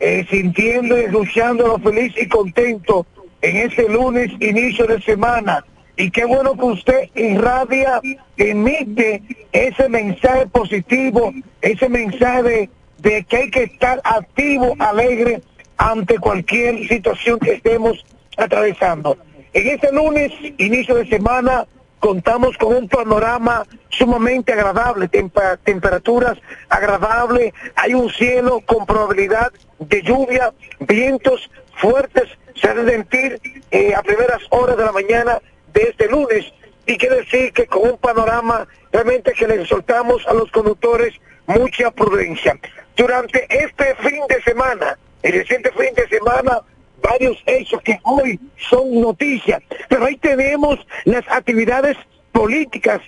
[0.00, 3.04] Eh, sintiendo y escuchándolo feliz y contento
[3.42, 5.64] en este lunes, inicio de semana,
[5.96, 8.00] y qué bueno que usted irradia,
[8.36, 9.20] emite
[9.52, 15.42] ese mensaje positivo, ese mensaje de, que hay que estar activo, alegre
[15.76, 18.04] ante cualquier situación que estemos
[18.36, 19.18] atravesando.
[19.52, 21.66] En este lunes, inicio de semana,
[21.98, 30.52] contamos con un panorama sumamente agradable, temperaturas agradables, hay un cielo con probabilidad de lluvia,
[30.78, 32.28] vientos fuertes,
[32.60, 33.40] se debe sentir
[33.70, 35.40] eh, a primeras horas de la mañana
[35.72, 36.52] de este lunes.
[36.86, 41.14] Y quiere decir que con un panorama realmente que le soltamos a los conductores
[41.46, 42.58] mucha prudencia.
[42.96, 46.60] Durante este fin de semana, el reciente fin de semana,
[47.02, 48.38] varios hechos que hoy
[48.70, 51.96] son noticias, pero ahí tenemos las actividades
[52.32, 53.00] políticas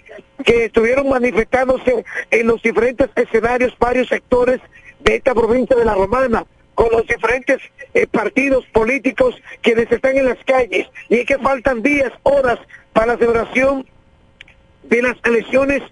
[0.44, 4.60] que estuvieron manifestándose en los diferentes escenarios, varios sectores
[5.00, 6.44] de esta provincia de La Romana,
[6.80, 7.60] con los diferentes
[7.92, 10.86] eh, partidos políticos quienes están en las calles.
[11.10, 12.58] Y es que faltan días, horas
[12.94, 13.86] para la celebración
[14.84, 15.82] de las elecciones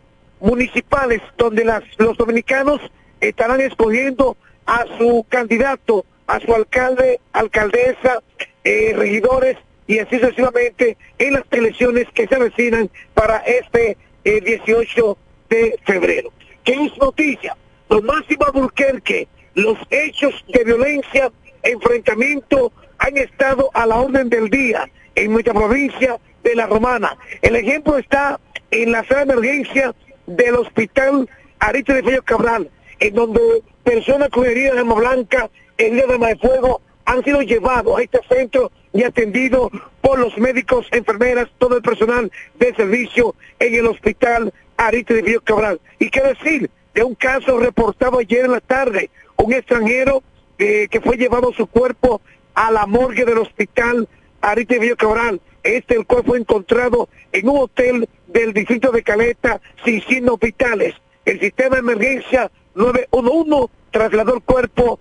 [0.41, 2.81] municipales, donde las, los dominicanos
[3.21, 8.23] estarán escogiendo a su candidato, a su alcalde, alcaldesa,
[8.65, 15.19] eh, regidores y así sucesivamente en las elecciones que se avecinan para este 18
[15.51, 16.33] eh, de febrero.
[16.65, 17.59] ¿Qué es noticia?
[17.91, 21.33] Don Máximo Burquerque, los hechos de violencia,
[21.65, 27.17] enfrentamiento han estado a la orden del día en nuestra provincia de La Romana.
[27.43, 28.39] El ejemplo está
[28.71, 29.95] en la sala de emergencia
[30.27, 33.41] del hospital Arite de Fello Cabral, en donde
[33.83, 38.03] personas con heridas de arma blanca, heridas de arma de fuego, han sido llevados a
[38.03, 43.89] este centro y atendidos por los médicos, enfermeras, todo el personal de servicio en el
[43.89, 45.81] hospital Arite de Fello Cabral.
[45.99, 50.23] Y qué decir de un caso reportado ayer en la tarde, un extranjero
[50.59, 52.21] eh, que fue llevado su cuerpo
[52.55, 54.09] a la morgue del hospital
[54.41, 55.41] Arite Cabral.
[55.63, 60.95] Este, el cual fue encontrado en un hotel del distrito de Caleta sin signos vitales.
[61.25, 65.01] El sistema de emergencia 911 trasladó el cuerpo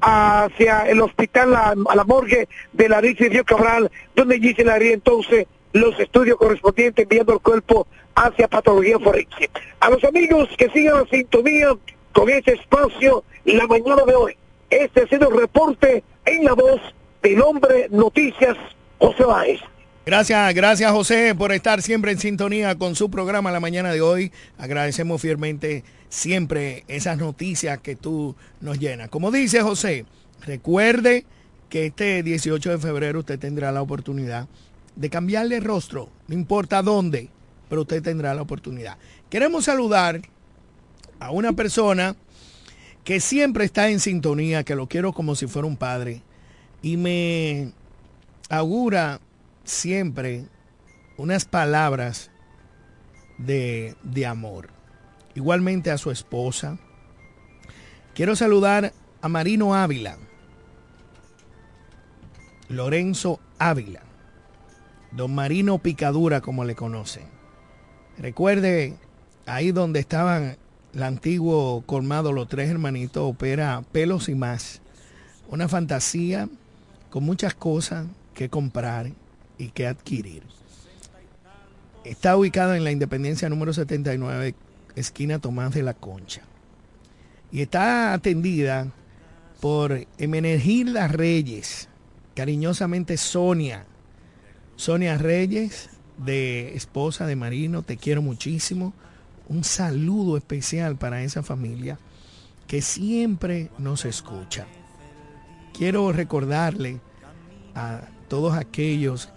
[0.00, 4.92] hacia el hospital, a, la morgue de la Río Cabral, donde allí se le haría
[4.92, 9.50] entonces los estudios correspondientes enviando el cuerpo hacia patología forense.
[9.80, 11.68] A los amigos que sigan la sintonía
[12.12, 14.36] con este espacio la mañana de hoy.
[14.70, 16.80] Este ha sido el reporte en la voz
[17.22, 18.56] del hombre Noticias
[18.98, 19.60] José Báez.
[20.04, 24.32] Gracias, gracias José por estar siempre en sintonía con su programa la mañana de hoy.
[24.56, 29.10] Agradecemos fielmente siempre esas noticias que tú nos llenas.
[29.10, 30.06] Como dice José,
[30.46, 31.26] recuerde
[31.68, 34.48] que este 18 de febrero usted tendrá la oportunidad
[34.96, 37.28] de cambiarle rostro, no importa dónde,
[37.68, 38.96] pero usted tendrá la oportunidad.
[39.30, 40.22] Queremos saludar
[41.20, 42.16] a una persona
[43.04, 46.22] que siempre está en sintonía, que lo quiero como si fuera un padre,
[46.82, 47.72] y me
[48.50, 49.20] augura
[49.64, 50.46] siempre
[51.16, 52.30] unas palabras
[53.38, 54.70] de, de amor.
[55.34, 56.78] Igualmente a su esposa.
[58.14, 60.18] Quiero saludar a Marino Ávila,
[62.68, 64.02] Lorenzo Ávila,
[65.12, 67.24] don Marino Picadura como le conocen.
[68.18, 68.96] Recuerde,
[69.46, 70.56] ahí donde estaban
[70.94, 74.80] el antiguo colmado Los Tres Hermanitos, opera Pelos y más.
[75.48, 76.48] Una fantasía
[77.10, 79.12] con muchas cosas que comprar
[79.58, 80.42] y que adquirir.
[82.04, 84.54] Está ubicada en la Independencia número 79,
[84.94, 86.42] esquina Tomás de la Concha.
[87.50, 88.88] Y está atendida
[89.60, 91.88] por Emenegilda Reyes,
[92.34, 93.84] cariñosamente Sonia.
[94.76, 98.92] Sonia Reyes, de esposa de Marino, te quiero muchísimo.
[99.48, 101.98] Un saludo especial para esa familia
[102.66, 104.66] que siempre nos escucha.
[105.72, 107.00] Quiero recordarle
[107.74, 109.30] a todos aquellos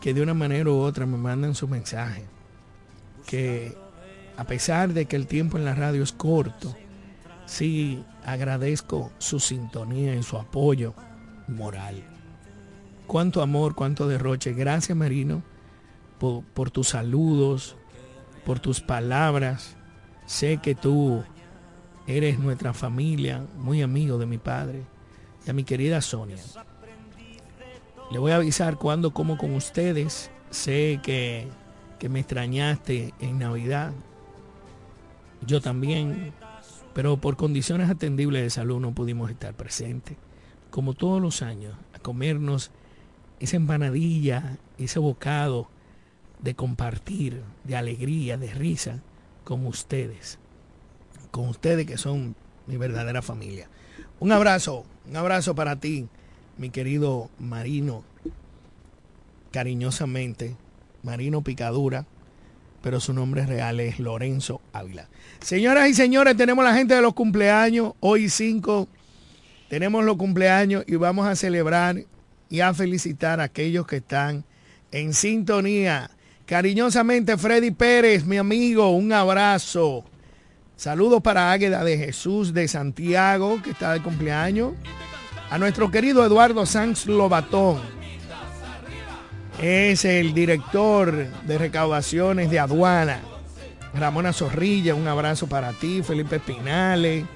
[0.00, 2.24] que de una manera u otra me mandan su mensaje.
[3.26, 3.76] Que
[4.36, 6.74] a pesar de que el tiempo en la radio es corto,
[7.44, 10.94] sí agradezco su sintonía y su apoyo
[11.46, 12.02] moral.
[13.06, 14.52] Cuánto amor, cuánto derroche.
[14.52, 15.42] Gracias Marino
[16.18, 17.76] por, por tus saludos,
[18.48, 19.76] por tus palabras.
[20.24, 21.22] Sé que tú
[22.06, 24.84] eres nuestra familia, muy amigo de mi padre,
[25.44, 26.38] de mi querida Sonia.
[28.10, 30.30] Le voy a avisar cuando como con ustedes.
[30.48, 31.46] Sé que,
[31.98, 33.92] que me extrañaste en Navidad.
[35.46, 36.32] Yo también.
[36.94, 40.16] Pero por condiciones atendibles de salud no pudimos estar presentes.
[40.70, 42.70] Como todos los años, a comernos
[43.40, 45.68] esa empanadilla, ese bocado
[46.40, 49.00] de compartir, de alegría, de risa
[49.44, 50.38] con ustedes.
[51.30, 52.34] Con ustedes que son
[52.66, 53.68] mi verdadera familia.
[54.20, 56.08] Un abrazo, un abrazo para ti
[56.58, 58.02] mi querido Marino,
[59.52, 60.56] cariñosamente
[61.02, 62.04] Marino Picadura,
[62.82, 65.08] pero su nombre real es Lorenzo Ávila.
[65.40, 68.88] Señoras y señores, tenemos la gente de los cumpleaños, hoy 5,
[69.68, 72.04] tenemos los cumpleaños y vamos a celebrar
[72.50, 74.44] y a felicitar a aquellos que están
[74.90, 76.10] en sintonía.
[76.48, 80.02] Cariñosamente, Freddy Pérez, mi amigo, un abrazo.
[80.76, 84.72] Saludos para Águeda de Jesús de Santiago, que está de cumpleaños.
[85.50, 87.82] A nuestro querido Eduardo Sanz Lobatón.
[89.60, 93.20] Es el director de recaudaciones de aduana.
[93.92, 96.02] Ramona Zorrilla, un abrazo para ti.
[96.02, 97.26] Felipe Espinales.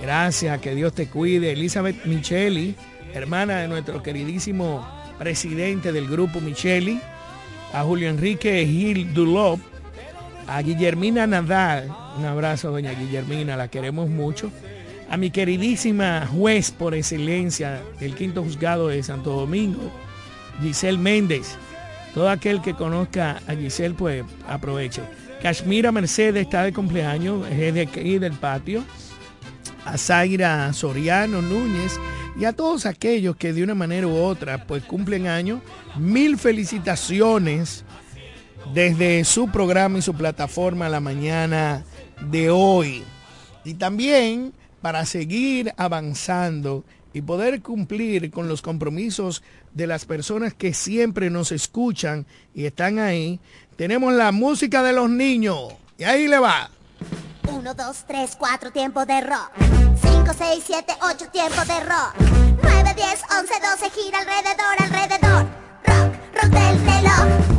[0.00, 1.50] Gracias, que Dios te cuide.
[1.50, 2.76] Elizabeth Micheli,
[3.14, 4.86] hermana de nuestro queridísimo
[5.18, 7.00] presidente del grupo Micheli.
[7.74, 9.58] A Julio Enrique Gil Dulop.
[10.46, 11.90] A Guillermina Nadal.
[12.16, 14.52] Un abrazo, doña Guillermina, la queremos mucho.
[15.10, 19.90] A mi queridísima juez por excelencia del quinto juzgado de Santo Domingo,
[20.62, 21.56] Giselle Méndez.
[22.14, 25.02] Todo aquel que conozca a Giselle, pues aproveche.
[25.42, 28.84] Kashmira Mercedes está de cumpleaños, es de aquí del patio.
[29.84, 31.98] A Zaira Soriano Núñez
[32.36, 35.60] y a todos aquellos que de una manera u otra pues cumplen años.
[35.96, 37.84] Mil felicitaciones
[38.72, 41.84] desde su programa y su plataforma la mañana
[42.30, 43.02] de hoy.
[43.64, 50.74] Y también para seguir avanzando y poder cumplir con los compromisos de las personas que
[50.74, 53.38] siempre nos escuchan y están ahí,
[53.76, 55.72] tenemos la música de los niños.
[55.96, 56.70] Y ahí le va.
[57.46, 59.50] 1, 2, 3, 4 tiempos de rock.
[60.02, 62.14] 5, 6, 7, 8 tiempos de rock.
[62.62, 65.46] 9, 10, 11, 12 gira alrededor, alrededor.
[65.86, 67.53] Rock, rock del reloj.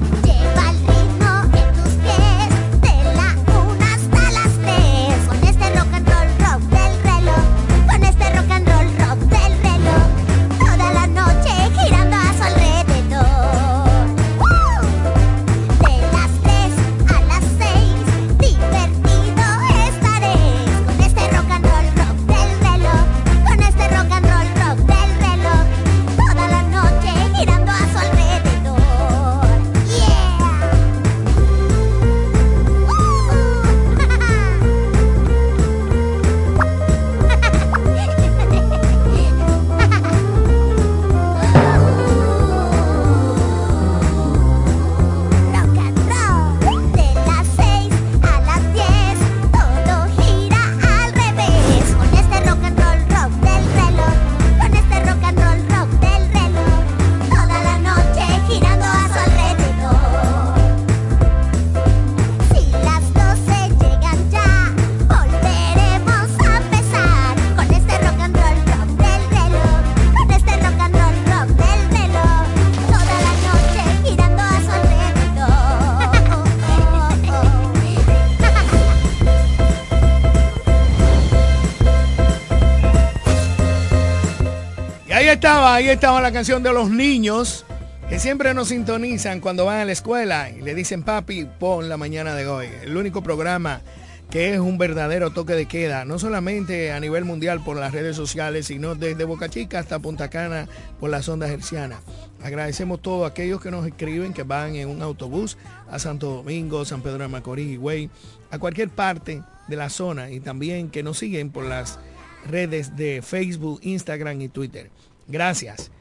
[85.95, 87.65] Estaba la canción de los niños
[88.09, 91.95] que siempre nos sintonizan cuando van a la escuela y le dicen, papi, pon la
[91.95, 92.67] mañana de hoy.
[92.83, 93.81] El único programa
[94.29, 98.17] que es un verdadero toque de queda, no solamente a nivel mundial por las redes
[98.17, 100.67] sociales, sino desde Boca Chica hasta Punta Cana
[100.99, 102.01] por las ondas hercianas.
[102.43, 105.57] Agradecemos a todos aquellos que nos escriben, que van en un autobús
[105.89, 108.09] a Santo Domingo, San Pedro de Macorís, Güey,
[108.51, 111.99] a cualquier parte de la zona y también que nos siguen por las
[112.45, 114.91] redes de Facebook, Instagram y Twitter.
[115.27, 115.91] Gracias.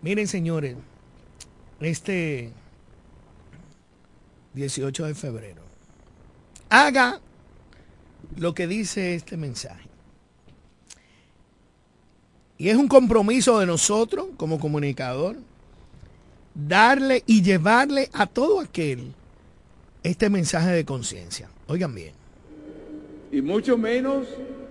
[0.00, 0.76] Miren, señores,
[1.80, 2.52] este
[4.54, 5.62] 18 de febrero,
[6.68, 7.20] haga
[8.36, 9.88] lo que dice este mensaje.
[12.58, 15.36] Y es un compromiso de nosotros como comunicador
[16.54, 19.12] darle y llevarle a todo aquel
[20.02, 21.48] este mensaje de conciencia.
[21.66, 22.12] Oigan bien.
[23.30, 24.26] Y mucho menos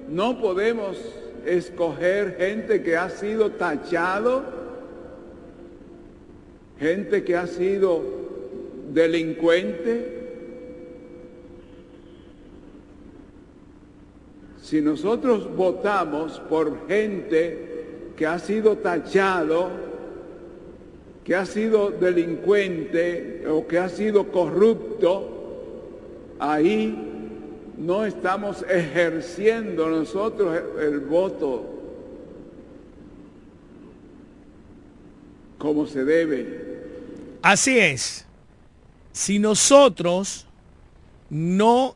[0.09, 0.97] no podemos
[1.45, 4.43] escoger gente que ha sido tachado,
[6.79, 8.01] gente que ha sido
[8.93, 10.19] delincuente.
[14.61, 19.69] Si nosotros votamos por gente que ha sido tachado,
[21.23, 25.27] que ha sido delincuente o que ha sido corrupto,
[26.39, 27.10] ahí
[27.77, 31.65] no estamos ejerciendo nosotros el, voto
[35.57, 37.39] como se debe.
[37.41, 38.25] Así es.
[39.11, 40.47] Si nosotros
[41.29, 41.95] no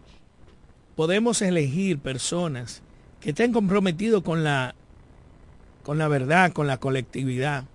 [0.95, 2.81] podemos elegir personas
[3.19, 4.75] que estén comprometidos con la,
[5.83, 7.65] con la verdad, con la colectividad,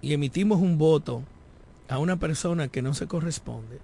[0.00, 1.22] y emitimos un voto
[1.88, 3.78] a una persona que no se corresponde,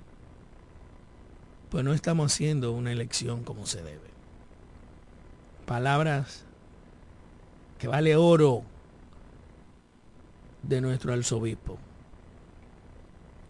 [1.70, 4.08] pues no estamos haciendo una elección como se debe.
[5.66, 6.44] Palabras
[7.78, 8.62] que vale oro
[10.62, 11.78] de nuestro arzobispo.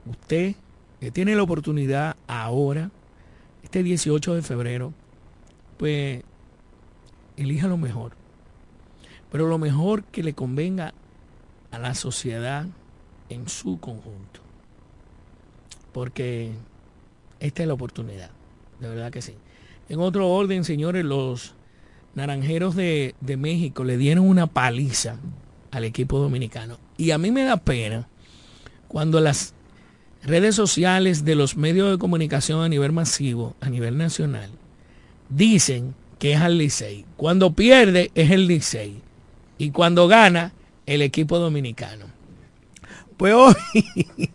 [0.06, 0.54] Usted
[1.00, 2.90] que tiene la oportunidad ahora,
[3.62, 4.92] este 18 de febrero,
[5.76, 6.22] pues
[7.36, 8.12] elija lo mejor.
[9.30, 10.94] Pero lo mejor que le convenga
[11.70, 12.66] a la sociedad
[13.28, 14.40] en su conjunto.
[15.92, 16.52] Porque
[17.40, 18.30] esta es la oportunidad,
[18.80, 19.34] de verdad que sí.
[19.88, 21.54] En otro orden, señores, los
[22.14, 25.16] naranjeros de, de México le dieron una paliza
[25.70, 26.78] al equipo dominicano.
[26.96, 28.08] Y a mí me da pena
[28.88, 29.54] cuando las
[30.22, 34.50] redes sociales de los medios de comunicación a nivel masivo, a nivel nacional,
[35.28, 37.04] dicen que es al Licey.
[37.16, 39.00] Cuando pierde es el Licey.
[39.58, 40.52] Y cuando gana,
[40.86, 42.06] el equipo dominicano.
[43.16, 43.54] Pues hoy,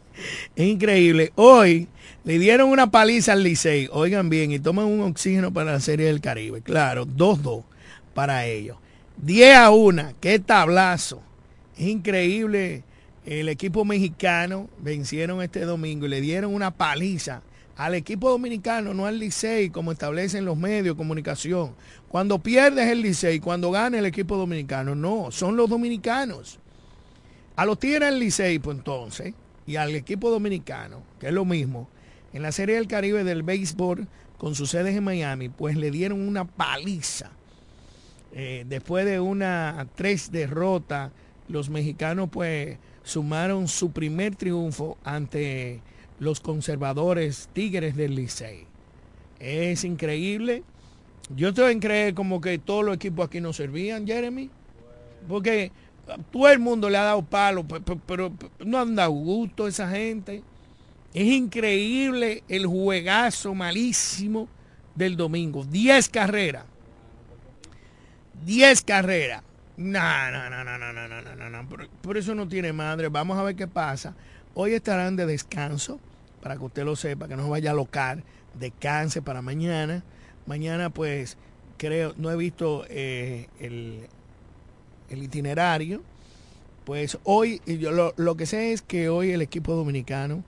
[0.55, 1.87] es increíble, hoy
[2.23, 6.05] le dieron una paliza al Licey, oigan bien, y toman un oxígeno para la Serie
[6.05, 6.61] del Caribe.
[6.61, 7.63] Claro, 2-2
[8.13, 8.77] para ellos.
[9.17, 11.21] 10 a 1, qué tablazo.
[11.77, 12.83] Es increíble.
[13.25, 17.41] El equipo mexicano vencieron este domingo y le dieron una paliza
[17.75, 21.71] al equipo dominicano, no al Licey, como establecen los medios de comunicación.
[22.07, 26.59] Cuando pierdes el Licey, cuando gana el equipo dominicano, no, son los dominicanos.
[27.55, 29.33] A los Tigres del Licey, pues entonces,
[29.65, 31.87] y al equipo dominicano, que es lo mismo,
[32.33, 34.07] en la Serie del Caribe del béisbol,
[34.37, 37.31] con sus sedes en Miami, pues le dieron una paliza.
[38.33, 41.11] Eh, después de una tres derrotas,
[41.47, 45.81] los mexicanos pues sumaron su primer triunfo ante
[46.19, 48.65] los conservadores Tigres del Licey.
[49.39, 50.63] Es increíble.
[51.35, 54.49] Yo en creer como que todos los equipos aquí no servían, Jeremy.
[55.27, 55.71] Porque
[56.31, 57.65] todo el mundo le ha dado palo,
[58.05, 60.43] pero, no han dado gusto a esa gente.
[61.13, 64.47] Es increíble el juegazo malísimo
[64.95, 65.63] del domingo.
[65.63, 66.65] 10 carreras.
[68.45, 69.43] 10 carreras.
[69.77, 71.69] No, no, no, no, no, no, no, no, no.
[71.69, 73.09] Por, por eso no tiene madre.
[73.09, 74.15] Vamos a ver qué pasa.
[74.55, 75.99] Hoy estarán de descanso,
[76.41, 78.23] para que usted lo sepa, que no vaya a locar.
[78.59, 80.03] Descanse para mañana.
[80.45, 81.37] Mañana, pues,
[81.77, 84.07] creo, no he visto eh, el,
[85.09, 86.03] el, itinerario.
[86.85, 90.43] Pues hoy, yo lo, lo, que sé es que hoy el equipo dominicano,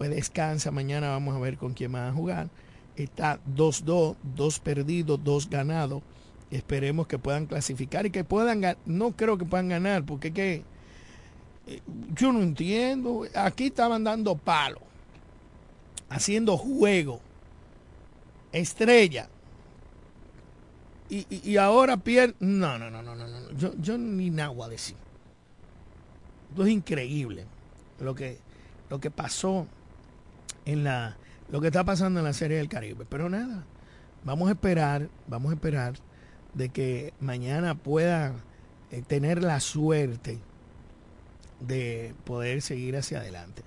[0.00, 0.70] pues descansa.
[0.70, 2.48] Mañana vamos a ver con quién va a jugar.
[2.96, 6.02] Está 2-2, 2 perdidos, 2 ganados.
[6.50, 10.64] Esperemos que puedan clasificar y que puedan, no creo que puedan ganar, porque que
[12.14, 13.26] yo no entiendo.
[13.34, 14.80] Aquí estaban dando palo,
[16.08, 17.20] haciendo juego,
[18.52, 19.28] estrella.
[21.10, 22.36] Y, y, ahora pierde.
[22.40, 23.52] No, no, no, no, no, no.
[23.52, 24.96] Yo, yo ni nada a decir.
[26.48, 27.44] Esto es increíble
[28.00, 28.38] lo que,
[28.88, 29.66] lo que pasó
[30.64, 31.16] en la.
[31.50, 33.04] Lo que está pasando en la serie del Caribe.
[33.08, 33.64] Pero nada.
[34.24, 35.94] Vamos a esperar, vamos a esperar
[36.54, 38.34] de que mañana pueda
[38.90, 40.38] eh, tener la suerte
[41.60, 43.62] de poder seguir hacia adelante.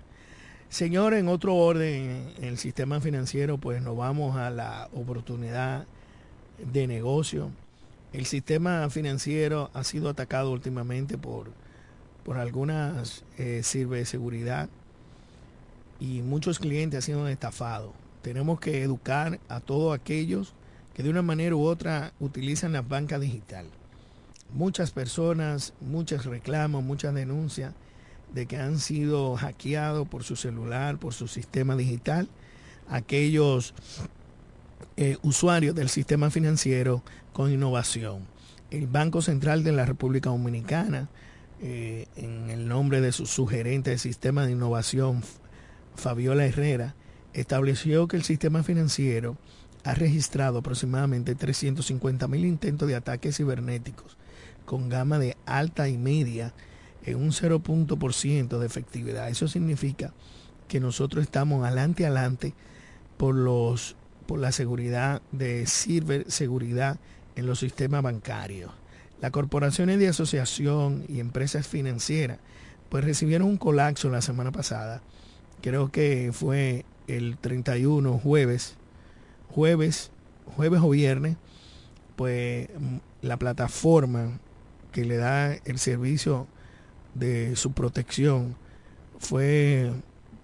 [0.69, 5.85] Señor, en otro orden, en el sistema financiero, pues nos vamos a la oportunidad
[6.57, 7.51] de negocio.
[8.11, 11.51] El sistema financiero ha sido atacado últimamente por,
[12.23, 14.69] por algunas eh, de seguridad
[16.03, 17.93] y muchos clientes han sido estafados.
[18.21, 20.53] Tenemos que educar a todos aquellos
[20.93, 23.67] que de una manera u otra utilizan la banca digital.
[24.53, 27.73] Muchas personas, muchos reclamos, muchas denuncias
[28.33, 32.27] de que han sido hackeados por su celular, por su sistema digital,
[32.89, 33.73] aquellos
[34.97, 37.01] eh, usuarios del sistema financiero
[37.31, 38.27] con innovación.
[38.71, 41.07] El Banco Central de la República Dominicana,
[41.61, 45.23] eh, en el nombre de su sugerente de sistema de innovación,
[45.95, 46.95] Fabiola Herrera,
[47.33, 49.37] estableció que el sistema financiero
[49.83, 54.17] ha registrado aproximadamente 350 mil intentos de ataques cibernéticos
[54.65, 56.53] con gama de alta y media
[57.05, 59.29] en un 0% de efectividad.
[59.29, 60.13] Eso significa
[60.67, 62.53] que nosotros estamos adelante adelante
[63.17, 66.97] por los por la seguridad de ciberseguridad
[67.35, 68.71] en los sistemas bancarios.
[69.19, 72.39] Las corporaciones de asociación y empresas financieras
[72.87, 75.01] pues recibieron un colapso la semana pasada.
[75.63, 78.75] Creo que fue el 31 jueves,
[79.47, 80.11] jueves,
[80.57, 81.37] jueves o viernes,
[82.17, 82.67] pues
[83.21, 84.39] la plataforma
[84.91, 86.47] que le da el servicio
[87.13, 88.57] de su protección
[89.19, 89.93] fue,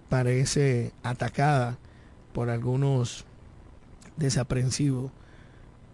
[0.08, 1.76] parece, atacada
[2.32, 3.26] por algunos
[4.16, 5.12] desaprensivos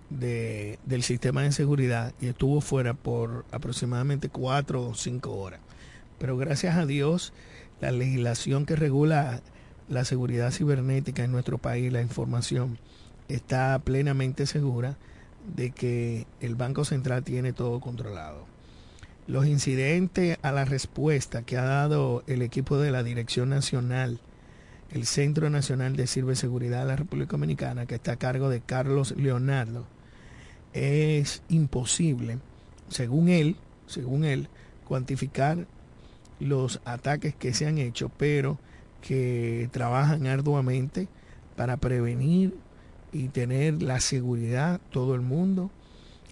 [0.08, 5.58] de, del sistema de seguridad y estuvo fuera por aproximadamente cuatro o cinco horas.
[6.20, 7.32] Pero gracias a Dios
[7.80, 9.40] la legislación que regula
[9.88, 12.78] la seguridad cibernética en nuestro país, la información,
[13.28, 14.96] está plenamente segura
[15.54, 18.46] de que el Banco Central tiene todo controlado.
[19.26, 24.20] Los incidentes a la respuesta que ha dado el equipo de la Dirección Nacional,
[24.90, 29.14] el Centro Nacional de Ciberseguridad de la República Dominicana, que está a cargo de Carlos
[29.16, 29.86] Leonardo,
[30.72, 32.38] es imposible,
[32.88, 33.56] según él,
[33.86, 34.48] según él,
[34.86, 35.66] cuantificar
[36.41, 38.59] los ataques que se han hecho, pero
[39.01, 41.09] que trabajan arduamente
[41.57, 42.55] para prevenir
[43.12, 45.70] y tener la seguridad, todo el mundo,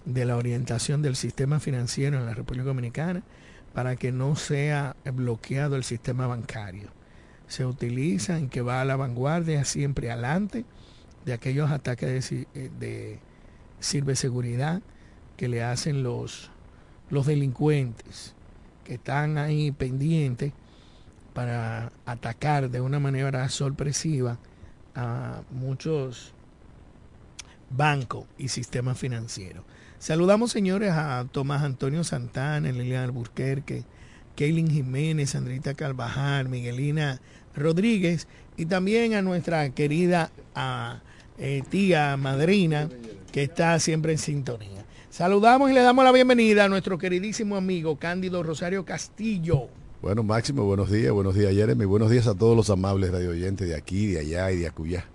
[0.05, 3.23] de la orientación del sistema financiero en la República Dominicana
[3.73, 6.89] para que no sea bloqueado el sistema bancario.
[7.47, 10.65] Se utiliza en que va a la vanguardia, siempre adelante,
[11.25, 13.19] de aquellos ataques de, eh, de
[13.81, 14.81] ciberseguridad
[15.37, 16.51] que le hacen los,
[17.09, 18.35] los delincuentes
[18.85, 20.53] que están ahí pendientes
[21.33, 24.39] para atacar de una manera sorpresiva
[24.95, 26.33] a muchos
[27.69, 29.65] bancos y sistemas financieros.
[29.99, 33.83] Saludamos, señores, a Tomás Antonio Santana, Liliana Alburquerque,
[34.37, 37.19] Kaylin Jiménez, Sandrita Carvajal, Miguelina
[37.55, 40.31] Rodríguez y también a nuestra querida
[41.37, 42.89] eh, tía madrina
[43.31, 44.84] que está siempre en sintonía.
[45.15, 49.69] Saludamos y le damos la bienvenida a nuestro queridísimo amigo Cándido Rosario Castillo.
[50.01, 53.69] Bueno, Máximo, buenos días, buenos días, Jeremy, buenos días a todos los amables radio oyentes
[53.69, 55.05] de aquí, de allá y de acullá.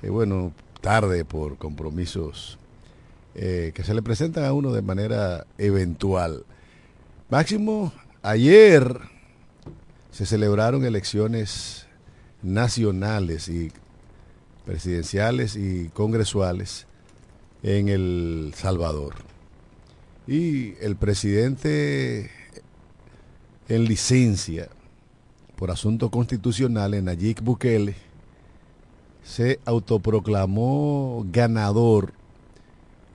[0.00, 2.58] Eh, bueno, tarde por compromisos
[3.34, 6.46] eh, que se le presentan a uno de manera eventual.
[7.28, 9.00] Máximo, ayer
[10.12, 11.86] se celebraron elecciones
[12.40, 13.70] nacionales y
[14.64, 16.86] presidenciales y congresuales
[17.66, 19.14] en El Salvador.
[20.28, 22.30] Y el presidente
[23.68, 24.68] en licencia
[25.56, 27.96] por asunto constitucional, Nayib Bukele,
[29.24, 32.12] se autoproclamó ganador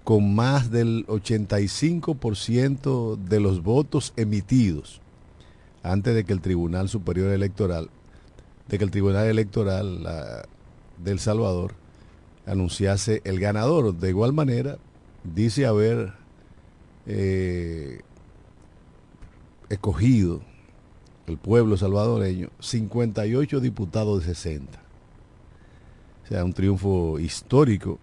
[0.04, 5.00] con más del 85% de los votos emitidos
[5.84, 7.90] antes de que el Tribunal Superior Electoral,
[8.68, 10.46] de que el Tribunal Electoral
[10.98, 11.81] del Salvador
[12.46, 13.96] anunciase el ganador.
[13.96, 14.78] De igual manera,
[15.24, 16.14] dice haber
[17.06, 18.02] eh,
[19.70, 20.42] escogido
[21.28, 24.80] el pueblo salvadoreño 58 diputados de 60.
[26.24, 28.00] O sea, un triunfo histórico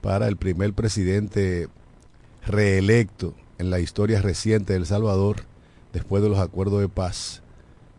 [0.00, 1.68] para el primer presidente
[2.46, 5.38] reelecto en la historia reciente de El Salvador
[5.92, 7.42] después de los acuerdos de paz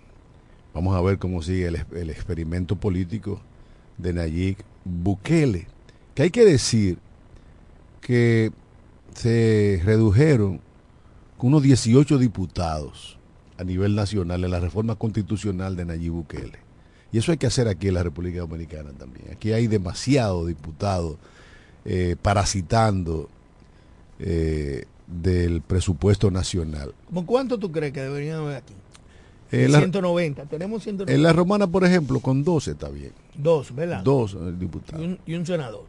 [0.75, 3.41] Vamos a ver cómo sigue el, experimento político
[3.99, 5.67] de Nayib Bukele.
[6.15, 6.99] Que hay que decir
[8.01, 8.53] que
[9.15, 10.61] se redujeron
[11.39, 13.19] unos 18 diputados
[13.59, 16.59] a nivel nacional en la reforma constitucional de Nayib Bukele.
[17.13, 19.27] Y eso hay que hacer aquí en la República Dominicana también.
[19.33, 21.17] Aquí hay demasiados diputados
[21.85, 23.29] eh, parasitando
[24.19, 26.95] eh, del presupuesto nacional.
[27.07, 28.75] ¿Cómo cuánto tú crees que deberían haber aquí?
[29.53, 31.13] 190, tenemos 190.
[31.13, 33.13] En la romana, por ejemplo, con 12 está bien.
[33.35, 34.03] Dos, ¿verdad?
[34.03, 35.19] Dos eh, diputados.
[35.27, 35.85] Y un, senador.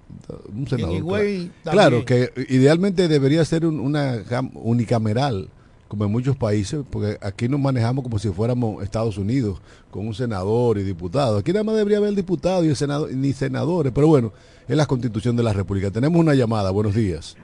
[0.53, 1.49] Un senador.
[1.64, 2.03] claro.
[2.05, 4.22] que idealmente debería ser una
[4.55, 5.47] unicameral,
[5.88, 9.61] como en muchos países, porque aquí nos manejamos como si fuéramos Estados Unidos,
[9.91, 11.39] con un senador y diputados.
[11.39, 14.34] Aquí nada más debería haber diputados y senador, ni senadores, pero bueno,
[14.68, 15.89] es la constitución de la República.
[15.89, 17.38] Tenemos una llamada, buenos días.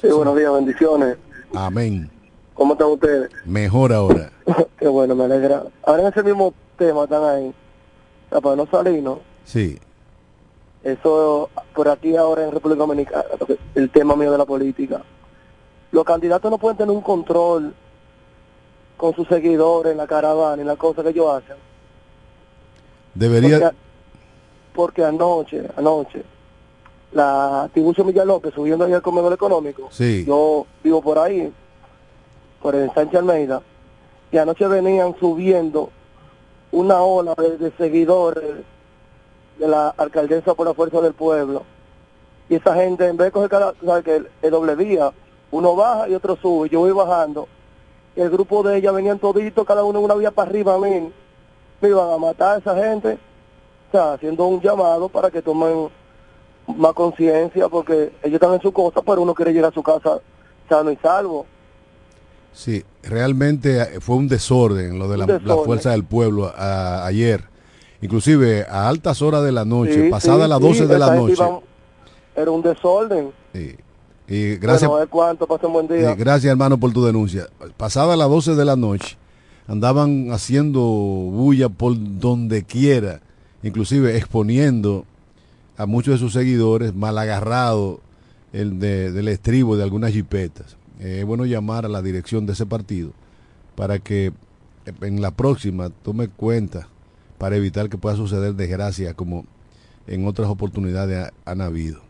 [0.00, 1.16] Sí, buenos días, bendiciones.
[1.54, 2.10] Amén.
[2.54, 3.30] ¿Cómo están ustedes?
[3.44, 4.30] Mejor ahora.
[4.78, 5.64] Qué bueno, me alegra.
[5.84, 7.54] Ahora en ese mismo tema están ahí.
[8.30, 9.20] para no salir, ¿no?
[9.44, 9.78] Sí.
[10.82, 13.24] Eso, por aquí ahora en República Dominicana,
[13.74, 15.02] el tema mío de la política.
[15.90, 17.74] Los candidatos no pueden tener un control
[18.96, 21.56] con sus seguidores la caravana y las cosas que ellos hacen.
[23.14, 23.58] Debería...
[23.58, 23.76] Porque,
[24.74, 26.22] porque anoche, anoche,
[27.12, 29.88] la Tiburcio Milla López subiendo ahí al comedor económico.
[29.90, 30.24] Sí.
[30.26, 31.52] Yo vivo por ahí
[32.64, 33.60] por el Sánchez Almeida,
[34.32, 35.90] y anoche venían subiendo
[36.72, 38.64] una ola de, seguidores
[39.58, 41.64] de la alcaldesa por la fuerza del pueblo.
[42.48, 45.12] Y esa gente, en vez de coger cada, ¿sabes que el, doble vía,
[45.50, 47.48] uno baja y otro sube, yo voy bajando,
[48.16, 50.78] y el grupo de ellas venían toditos, cada uno en una vía para arriba a
[50.78, 51.12] mí,
[51.82, 53.18] me iban a matar a esa gente,
[53.88, 55.90] o sea, haciendo un llamado para que tomen
[56.66, 60.18] más conciencia, porque ellos están en su costa, pero uno quiere llegar a su casa
[60.66, 61.44] sano y salvo.
[62.54, 65.26] Sí, realmente eh, fue un desorden lo de la,
[65.64, 67.44] fuerza del pueblo ayer.
[68.00, 71.42] Inclusive a altas horas de la noche, pasada las 12 de la noche.
[72.36, 73.30] era un desorden.
[73.52, 73.74] Sí.
[74.28, 75.46] Y gracias, Bueno, ¿de cuánto?
[75.46, 76.14] Pasa un buen día.
[76.14, 77.46] gracias hermano por tu denuncia.
[77.76, 79.16] Pasada las 12 de la noche,
[79.66, 83.20] andaban haciendo bulla por donde quiera,
[83.62, 85.04] inclusive exponiendo
[85.76, 88.00] a muchos de sus seguidores mal agarrado
[88.52, 90.76] el de- del estribo de algunas jipetas.
[91.00, 93.12] Es bueno llamar a la dirección de ese partido
[93.74, 94.32] para que
[95.00, 96.88] en la próxima tome cuenta
[97.38, 99.44] para evitar que pueda suceder desgracia como
[100.06, 102.00] en otras oportunidades ha- han habido.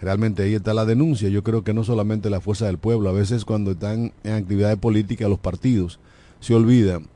[0.00, 1.28] Realmente ahí está la denuncia.
[1.28, 4.76] Yo creo que no solamente la fuerza del pueblo, a veces cuando están en actividades
[4.78, 5.98] políticas los partidos
[6.40, 7.06] se olvidan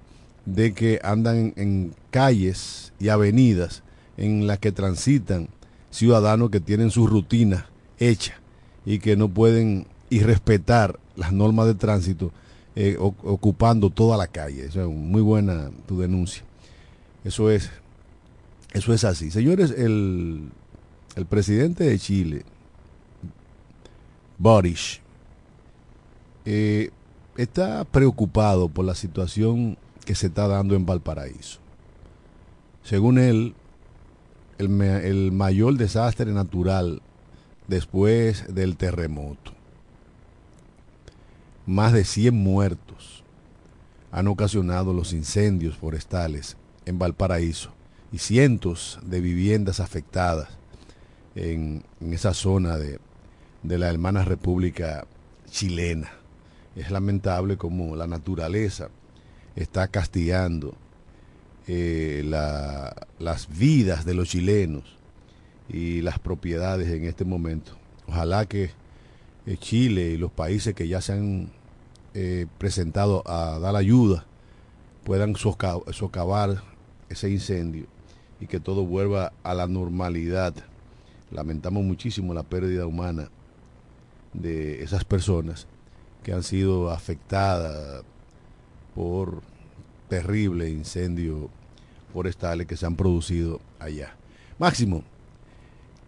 [0.46, 3.82] de que andan en calles y avenidas
[4.16, 5.48] en las que transitan
[5.90, 7.66] ciudadanos que tienen su rutina
[7.98, 8.34] hecha
[8.84, 12.33] y que no pueden irrespetar las normas de tránsito
[12.77, 14.67] eh, ocupando toda la calle.
[14.67, 16.43] Es muy buena tu denuncia.
[17.25, 17.71] Eso es,
[18.73, 19.31] eso es así.
[19.31, 20.51] Señores, el,
[21.17, 22.45] el presidente de Chile,
[24.39, 25.01] Boris,
[26.45, 26.91] eh,
[27.37, 31.61] está preocupado por la situación que se está dando en Valparaíso.
[32.83, 33.55] Según él,
[34.59, 37.01] el mayor desastre natural
[37.67, 39.53] después del terremoto.
[41.67, 43.25] Más de 100 muertos
[44.12, 46.57] han ocasionado los incendios forestales
[46.87, 47.73] en Valparaíso
[48.12, 50.49] y cientos de viviendas afectadas
[51.35, 53.01] en, en esa zona de,
[53.62, 55.07] de la hermana República
[55.51, 56.11] Chilena.
[56.77, 58.89] Es lamentable como la naturaleza
[59.57, 60.75] está castigando
[61.67, 64.99] eh, la- las vidas de los chilenos
[65.69, 67.73] y las propiedades en este momento.
[68.07, 68.71] Ojalá que
[69.47, 71.51] eh, Chile y los países que ya se han
[72.14, 74.24] eh, presentado a dar ayuda
[75.05, 76.62] puedan soca- socavar
[77.09, 77.86] ese incendio
[78.40, 80.55] y que todo vuelva a la normalidad.
[81.30, 83.28] Lamentamos muchísimo la pérdida humana
[84.32, 85.66] de esas personas
[86.22, 88.03] que han sido afectadas
[88.95, 89.42] por
[90.09, 91.49] terribles incendios
[92.12, 94.16] forestales que se han producido allá.
[94.59, 95.03] Máximo,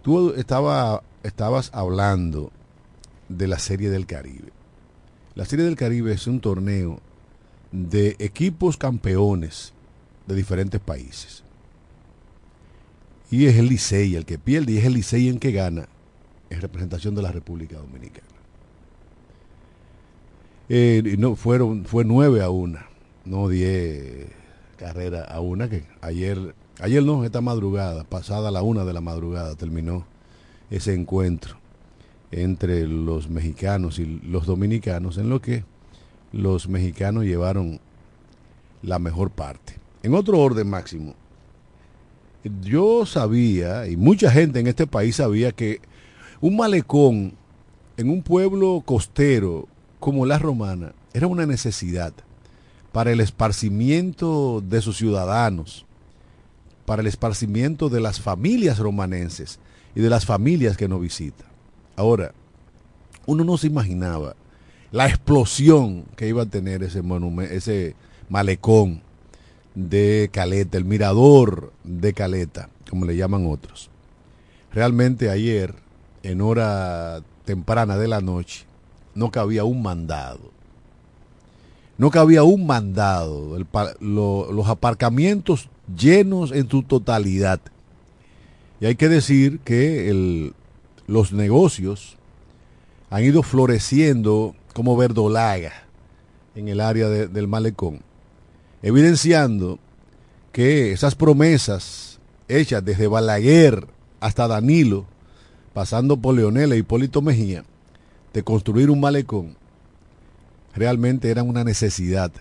[0.02, 2.50] tú estaba, estabas hablando
[3.28, 4.52] de la Serie del Caribe.
[5.34, 7.00] La Serie del Caribe es un torneo
[7.72, 9.72] de equipos campeones
[10.26, 11.42] de diferentes países.
[13.30, 15.88] Y es el Licey el que pierde y es el Licey el que gana
[16.48, 18.26] en representación de la República Dominicana.
[20.68, 22.78] Eh, no, fueron, fue 9 a 1,
[23.24, 24.28] no 10
[24.76, 29.54] carreras a una que ayer, ayer no, esta madrugada, pasada la una de la madrugada,
[29.54, 30.06] terminó
[30.70, 31.56] ese encuentro
[32.30, 35.64] entre los mexicanos y los dominicanos, en lo que
[36.32, 37.80] los mexicanos llevaron
[38.82, 39.74] la mejor parte.
[40.02, 41.14] En otro orden máximo,
[42.62, 45.80] yo sabía, y mucha gente en este país sabía que
[46.40, 47.34] un malecón
[47.96, 49.68] en un pueblo costero
[49.98, 52.12] como la romana era una necesidad
[52.92, 55.86] para el esparcimiento de sus ciudadanos,
[56.84, 59.58] para el esparcimiento de las familias romanenses
[59.94, 61.55] y de las familias que nos visitan.
[61.96, 62.32] Ahora,
[63.26, 64.36] uno no se imaginaba
[64.92, 67.94] la explosión que iba a tener ese
[68.28, 69.02] malecón
[69.74, 73.90] de Caleta, el mirador de Caleta, como le llaman otros.
[74.72, 75.74] Realmente ayer,
[76.22, 78.64] en hora temprana de la noche,
[79.14, 80.50] no cabía un mandado.
[81.98, 83.58] No cabía un mandado.
[84.00, 87.60] Los aparcamientos llenos en su totalidad.
[88.80, 90.52] Y hay que decir que el-
[91.06, 92.16] los negocios
[93.10, 95.72] han ido floreciendo como verdolaga
[96.54, 98.00] en el área de- del malecón,
[98.82, 99.78] evidenciando
[100.52, 103.86] que esas promesas hechas desde Balaguer
[104.20, 105.06] hasta Danilo,
[105.74, 107.64] pasando por Leonel e Hipólito Mejía,
[108.32, 109.56] de construir un malecón,
[110.74, 112.32] realmente eran una necesidad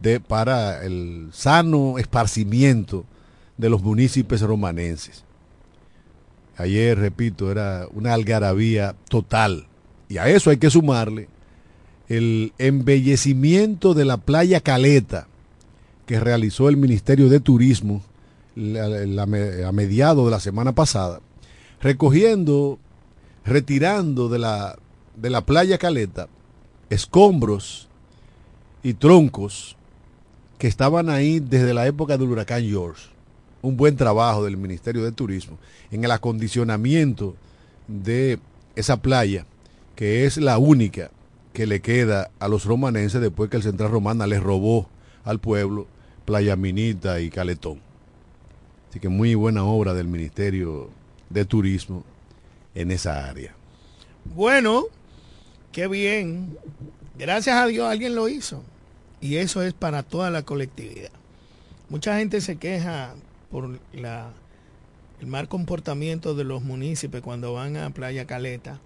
[0.00, 3.04] de, para el sano esparcimiento
[3.56, 5.24] de los municipios romanenses.
[6.62, 9.66] Ayer, repito, era una algarabía total.
[10.08, 11.28] Y a eso hay que sumarle
[12.08, 15.26] el embellecimiento de la playa Caleta
[16.06, 18.02] que realizó el Ministerio de Turismo
[18.54, 21.20] a mediados de la semana pasada,
[21.80, 22.78] recogiendo,
[23.44, 24.78] retirando de la,
[25.16, 26.28] de la playa Caleta
[26.90, 27.88] escombros
[28.82, 29.76] y troncos
[30.58, 33.11] que estaban ahí desde la época del huracán George.
[33.62, 35.58] Un buen trabajo del Ministerio de Turismo
[35.90, 37.36] en el acondicionamiento
[37.88, 38.38] de
[38.76, 39.46] esa playa,
[39.96, 41.10] que es la única
[41.52, 44.88] que le queda a los romanenses después que el Central Romana les robó
[45.24, 45.86] al pueblo
[46.24, 47.80] Playa Minita y Caletón.
[48.90, 50.90] Así que muy buena obra del Ministerio
[51.30, 52.04] de Turismo
[52.74, 53.54] en esa área.
[54.24, 54.86] Bueno,
[55.72, 56.58] Qué bien.
[57.18, 58.62] Gracias a Dios alguien lo hizo.
[59.22, 61.10] Y eso es para toda la colectividad.
[61.88, 63.14] Mucha gente se queja
[63.52, 64.32] por la,
[65.20, 68.80] el mal comportamiento de los municipios cuando van a Playa Caleta.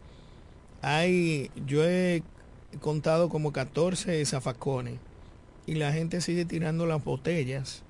[0.83, 2.23] Hay, yo he
[2.81, 4.99] contado como 14 zafacones
[5.67, 7.85] y la gente sigue tirando las botellas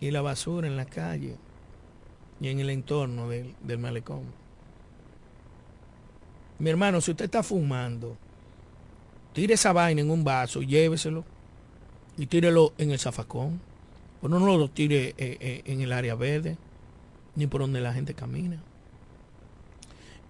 [0.00, 1.36] y la basura en la calle
[2.40, 4.24] y en el entorno del, del malecón.
[6.58, 8.16] Mi hermano, si usted está fumando,
[9.32, 11.24] tire esa vaina en un vaso, lléveselo
[12.18, 13.69] y tírelo en el zafacón.
[14.20, 16.58] Pues no lo tire eh, eh, en el área verde,
[17.36, 18.62] ni por donde la gente camina.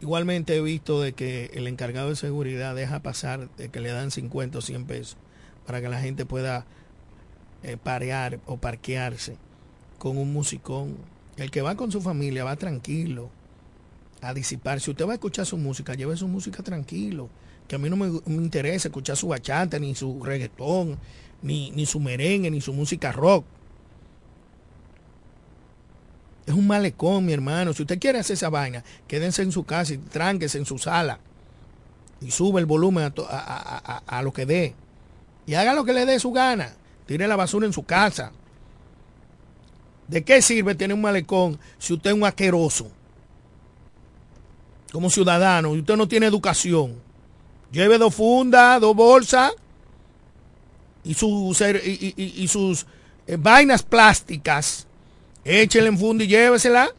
[0.01, 4.11] Igualmente he visto de que el encargado de seguridad deja pasar de que le dan
[4.11, 5.17] 50 o 100 pesos
[5.67, 6.65] para que la gente pueda
[7.63, 9.37] eh, parear o parquearse
[9.99, 10.97] con un musicón.
[11.37, 13.31] El que va con su familia va tranquilo
[14.23, 14.81] a disipar.
[14.81, 17.29] Si usted va a escuchar su música, lleve su música tranquilo.
[17.69, 20.99] Que a mí no me, me interesa escuchar su bachata, ni su reggaetón,
[21.43, 23.45] ni, ni su merengue, ni su música rock.
[26.51, 27.73] Es un malecón, mi hermano.
[27.73, 31.21] Si usted quiere hacer esa vaina, quédense en su casa y tránquese en su sala.
[32.21, 34.75] Y sube el volumen a, lo que dé.
[35.47, 36.75] Y haga lo que le dé su gana.
[37.07, 38.33] Tire la basura en su casa.
[40.09, 42.91] ¿De qué sirve tener un malecón si usted es un asqueroso?
[44.91, 46.97] Como ciudadano, y usted no tiene educación.
[47.71, 49.53] Lleve dos fundas, dos bolsas
[51.05, 52.87] y, sus y sus
[53.29, 54.89] eh, vainas plásticas.
[55.45, 56.91] Échele en funda y llévesela.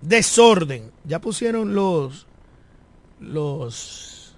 [0.00, 0.90] Desorden.
[1.04, 2.26] Ya pusieron los
[3.20, 4.36] los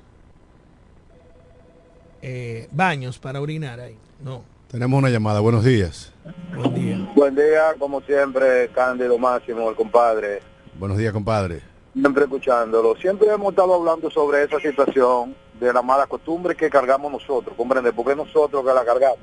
[2.22, 3.96] eh, baños para orinar ahí.
[4.22, 4.42] No.
[4.70, 5.40] Tenemos una llamada.
[5.40, 6.12] Buenos días.
[6.54, 7.12] Buen día.
[7.16, 10.40] Buen día, como siempre, Cándido Máximo, el compadre.
[10.78, 11.60] Buenos días, compadre.
[11.92, 12.94] Siempre escuchándolo.
[12.96, 17.92] Siempre hemos estado hablando sobre esa situación de la mala costumbre que cargamos nosotros, comprende,
[17.92, 19.18] porque es nosotros que la cargamos.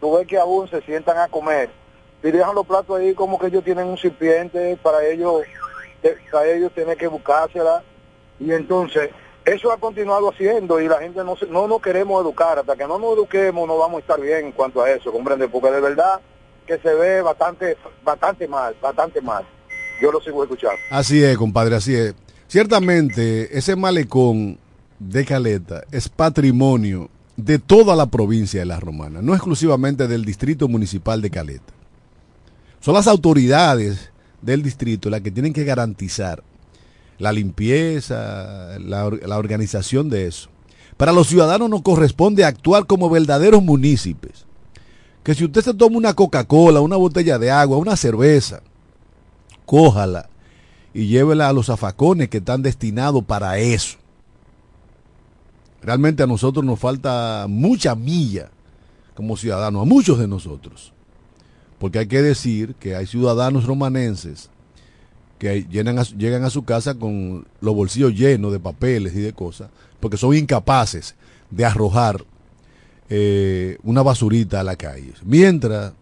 [0.00, 1.68] Tú ves que aún se sientan a comer
[2.22, 5.42] y dejan los platos ahí como que ellos tienen un recipiente para ellos,
[6.30, 7.82] para ellos tener que buscársela.
[8.38, 9.10] Y entonces,
[9.44, 12.58] eso ha continuado haciendo y la gente no, no nos queremos educar.
[12.58, 15.48] Hasta que no nos eduquemos no vamos a estar bien en cuanto a eso, comprende,
[15.48, 16.20] porque de verdad
[16.66, 19.44] que se ve bastante, bastante mal, bastante mal.
[20.00, 20.78] Yo lo sigo escuchando.
[20.90, 22.14] Así es, compadre, así es.
[22.46, 24.58] Ciertamente, ese malecón
[24.98, 30.68] de Caleta es patrimonio de toda la provincia de La Romana, no exclusivamente del distrito
[30.68, 31.72] municipal de Caleta.
[32.82, 34.10] Son las autoridades
[34.42, 36.42] del distrito las que tienen que garantizar
[37.18, 40.50] la limpieza, la, la organización de eso.
[40.96, 44.46] Para los ciudadanos nos corresponde actuar como verdaderos municipios.
[45.22, 48.62] Que si usted se toma una Coca-Cola, una botella de agua, una cerveza,
[49.64, 50.28] cójala
[50.92, 53.96] y llévela a los zafacones que están destinados para eso.
[55.82, 58.50] Realmente a nosotros nos falta mucha milla
[59.14, 60.92] como ciudadanos, a muchos de nosotros.
[61.82, 64.50] Porque hay que decir que hay ciudadanos romanenses
[65.40, 69.68] que llenan llegan a su casa con los bolsillos llenos de papeles y de cosas,
[69.98, 71.16] porque son incapaces
[71.50, 72.24] de arrojar
[73.08, 75.12] eh, una basurita a la calle.
[75.24, 75.92] Mientras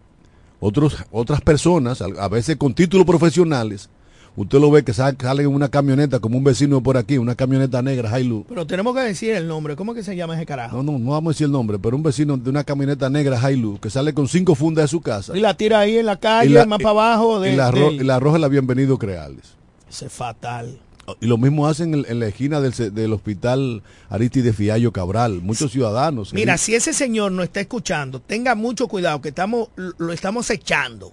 [0.59, 3.89] otros, otras personas, a veces con títulos profesionales,
[4.35, 7.35] usted lo ve que sal- salen en una camioneta, como un vecino por aquí, una
[7.35, 8.45] camioneta negra, Hilux.
[8.49, 9.75] Pero tenemos que decir el nombre.
[9.75, 10.77] ¿Cómo que se llama ese carajo?
[10.77, 13.51] No, no, no vamos a decir el nombre, pero un vecino de una camioneta negra
[13.51, 15.35] Hilux que sale con cinco fundas de su casa.
[15.35, 17.39] Y la tira ahí en la calle, Y la- más para abajo.
[17.39, 19.55] De, y, la del- y la arroja la bienvenido Creales.
[19.89, 20.79] Ese es fatal.
[21.19, 25.41] Y lo mismo hacen en, en la esquina del, del hospital Aristide Fiallo Cabral.
[25.41, 26.33] Muchos ciudadanos.
[26.33, 26.57] Mira, ¿eh?
[26.57, 31.11] si ese señor no está escuchando, tenga mucho cuidado, que estamos, lo estamos echando.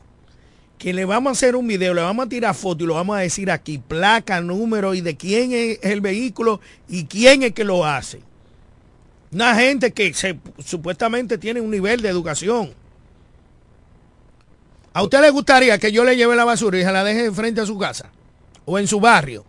[0.79, 3.17] Que le vamos a hacer un video, le vamos a tirar foto y lo vamos
[3.17, 7.65] a decir aquí, placa, número y de quién es el vehículo y quién es que
[7.65, 8.21] lo hace.
[9.33, 12.71] Una gente que se, supuestamente tiene un nivel de educación.
[14.93, 17.61] ¿A usted le gustaría que yo le lleve la basura y se la deje frente
[17.61, 18.11] a su casa?
[18.65, 19.45] ¿O en su barrio?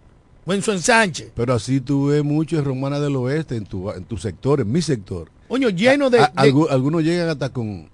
[0.45, 1.31] ¿O en su ensanche?
[1.35, 4.71] Pero así tú ves mucho en Romana del Oeste, en tu, en tu sector, en
[4.71, 5.29] mi sector.
[5.47, 6.19] Coño, lleno de...
[6.19, 7.87] A- de- algu- algunos llegan hasta con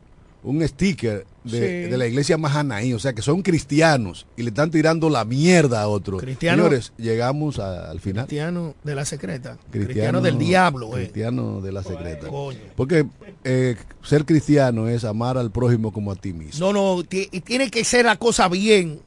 [0.45, 1.51] un sticker de,
[1.85, 1.89] Sí.
[1.91, 5.81] de la iglesia Mahanaí, o sea que son cristianos y le están tirando la mierda
[5.81, 6.21] a otros.
[6.21, 8.25] Cristiano- Señores, llegamos a- al final.
[8.25, 9.57] cristiano de la secreta.
[9.71, 11.03] Cristiano, del diablo, eh.
[11.03, 12.27] Cristiano de la secreta.
[12.27, 12.59] Coño.
[12.75, 13.05] Porque
[13.43, 16.71] eh, ser cristiano es amar al prójimo como a ti mismo.
[16.71, 19.01] No, no, tiene que ser la cosa bien.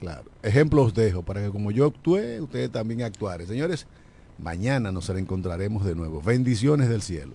[0.00, 0.24] Claro.
[0.42, 3.46] Ejemplos os dejo para que como yo actué, ustedes también actuaren.
[3.46, 3.86] Señores,
[4.38, 6.20] mañana nos reencontraremos de nuevo.
[6.20, 7.34] Bendiciones del cielo.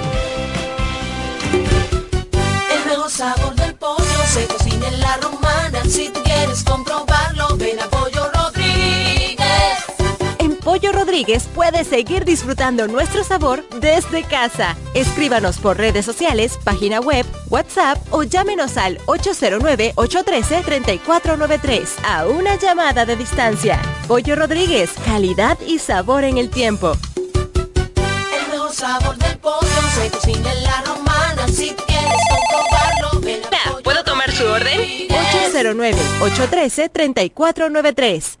[11.11, 14.77] Rodríguez puedes seguir disfrutando nuestro sabor desde casa.
[14.93, 23.17] Escríbanos por redes sociales, página web, WhatsApp o llámenos al 809-813-3493 a una llamada de
[23.17, 23.81] distancia.
[24.07, 26.93] Pollo Rodríguez, calidad y sabor en el tiempo.
[27.17, 31.45] El mejor sabor del pollo se cocina en la romana.
[31.49, 34.77] Si quieres comprobarlo, ven a ¿Puedo tomar su orden?
[34.77, 35.11] Rodríguez.
[35.51, 38.40] 809-813-3493.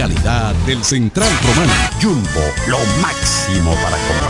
[0.00, 1.72] Calidad del Central Romano.
[2.00, 4.29] Jumbo, lo máximo para comprar.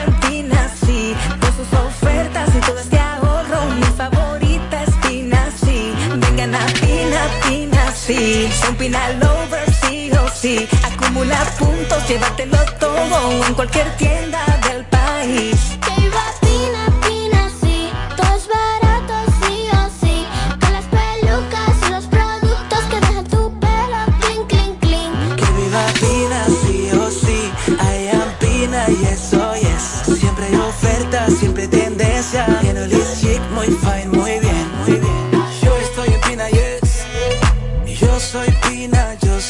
[8.13, 8.49] sí.
[8.61, 10.67] Son Pina Lovers, sí o sí.
[10.83, 15.70] Acumula puntos, llévatelo todo en cualquier tienda del país.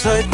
[0.02, 0.31] Soy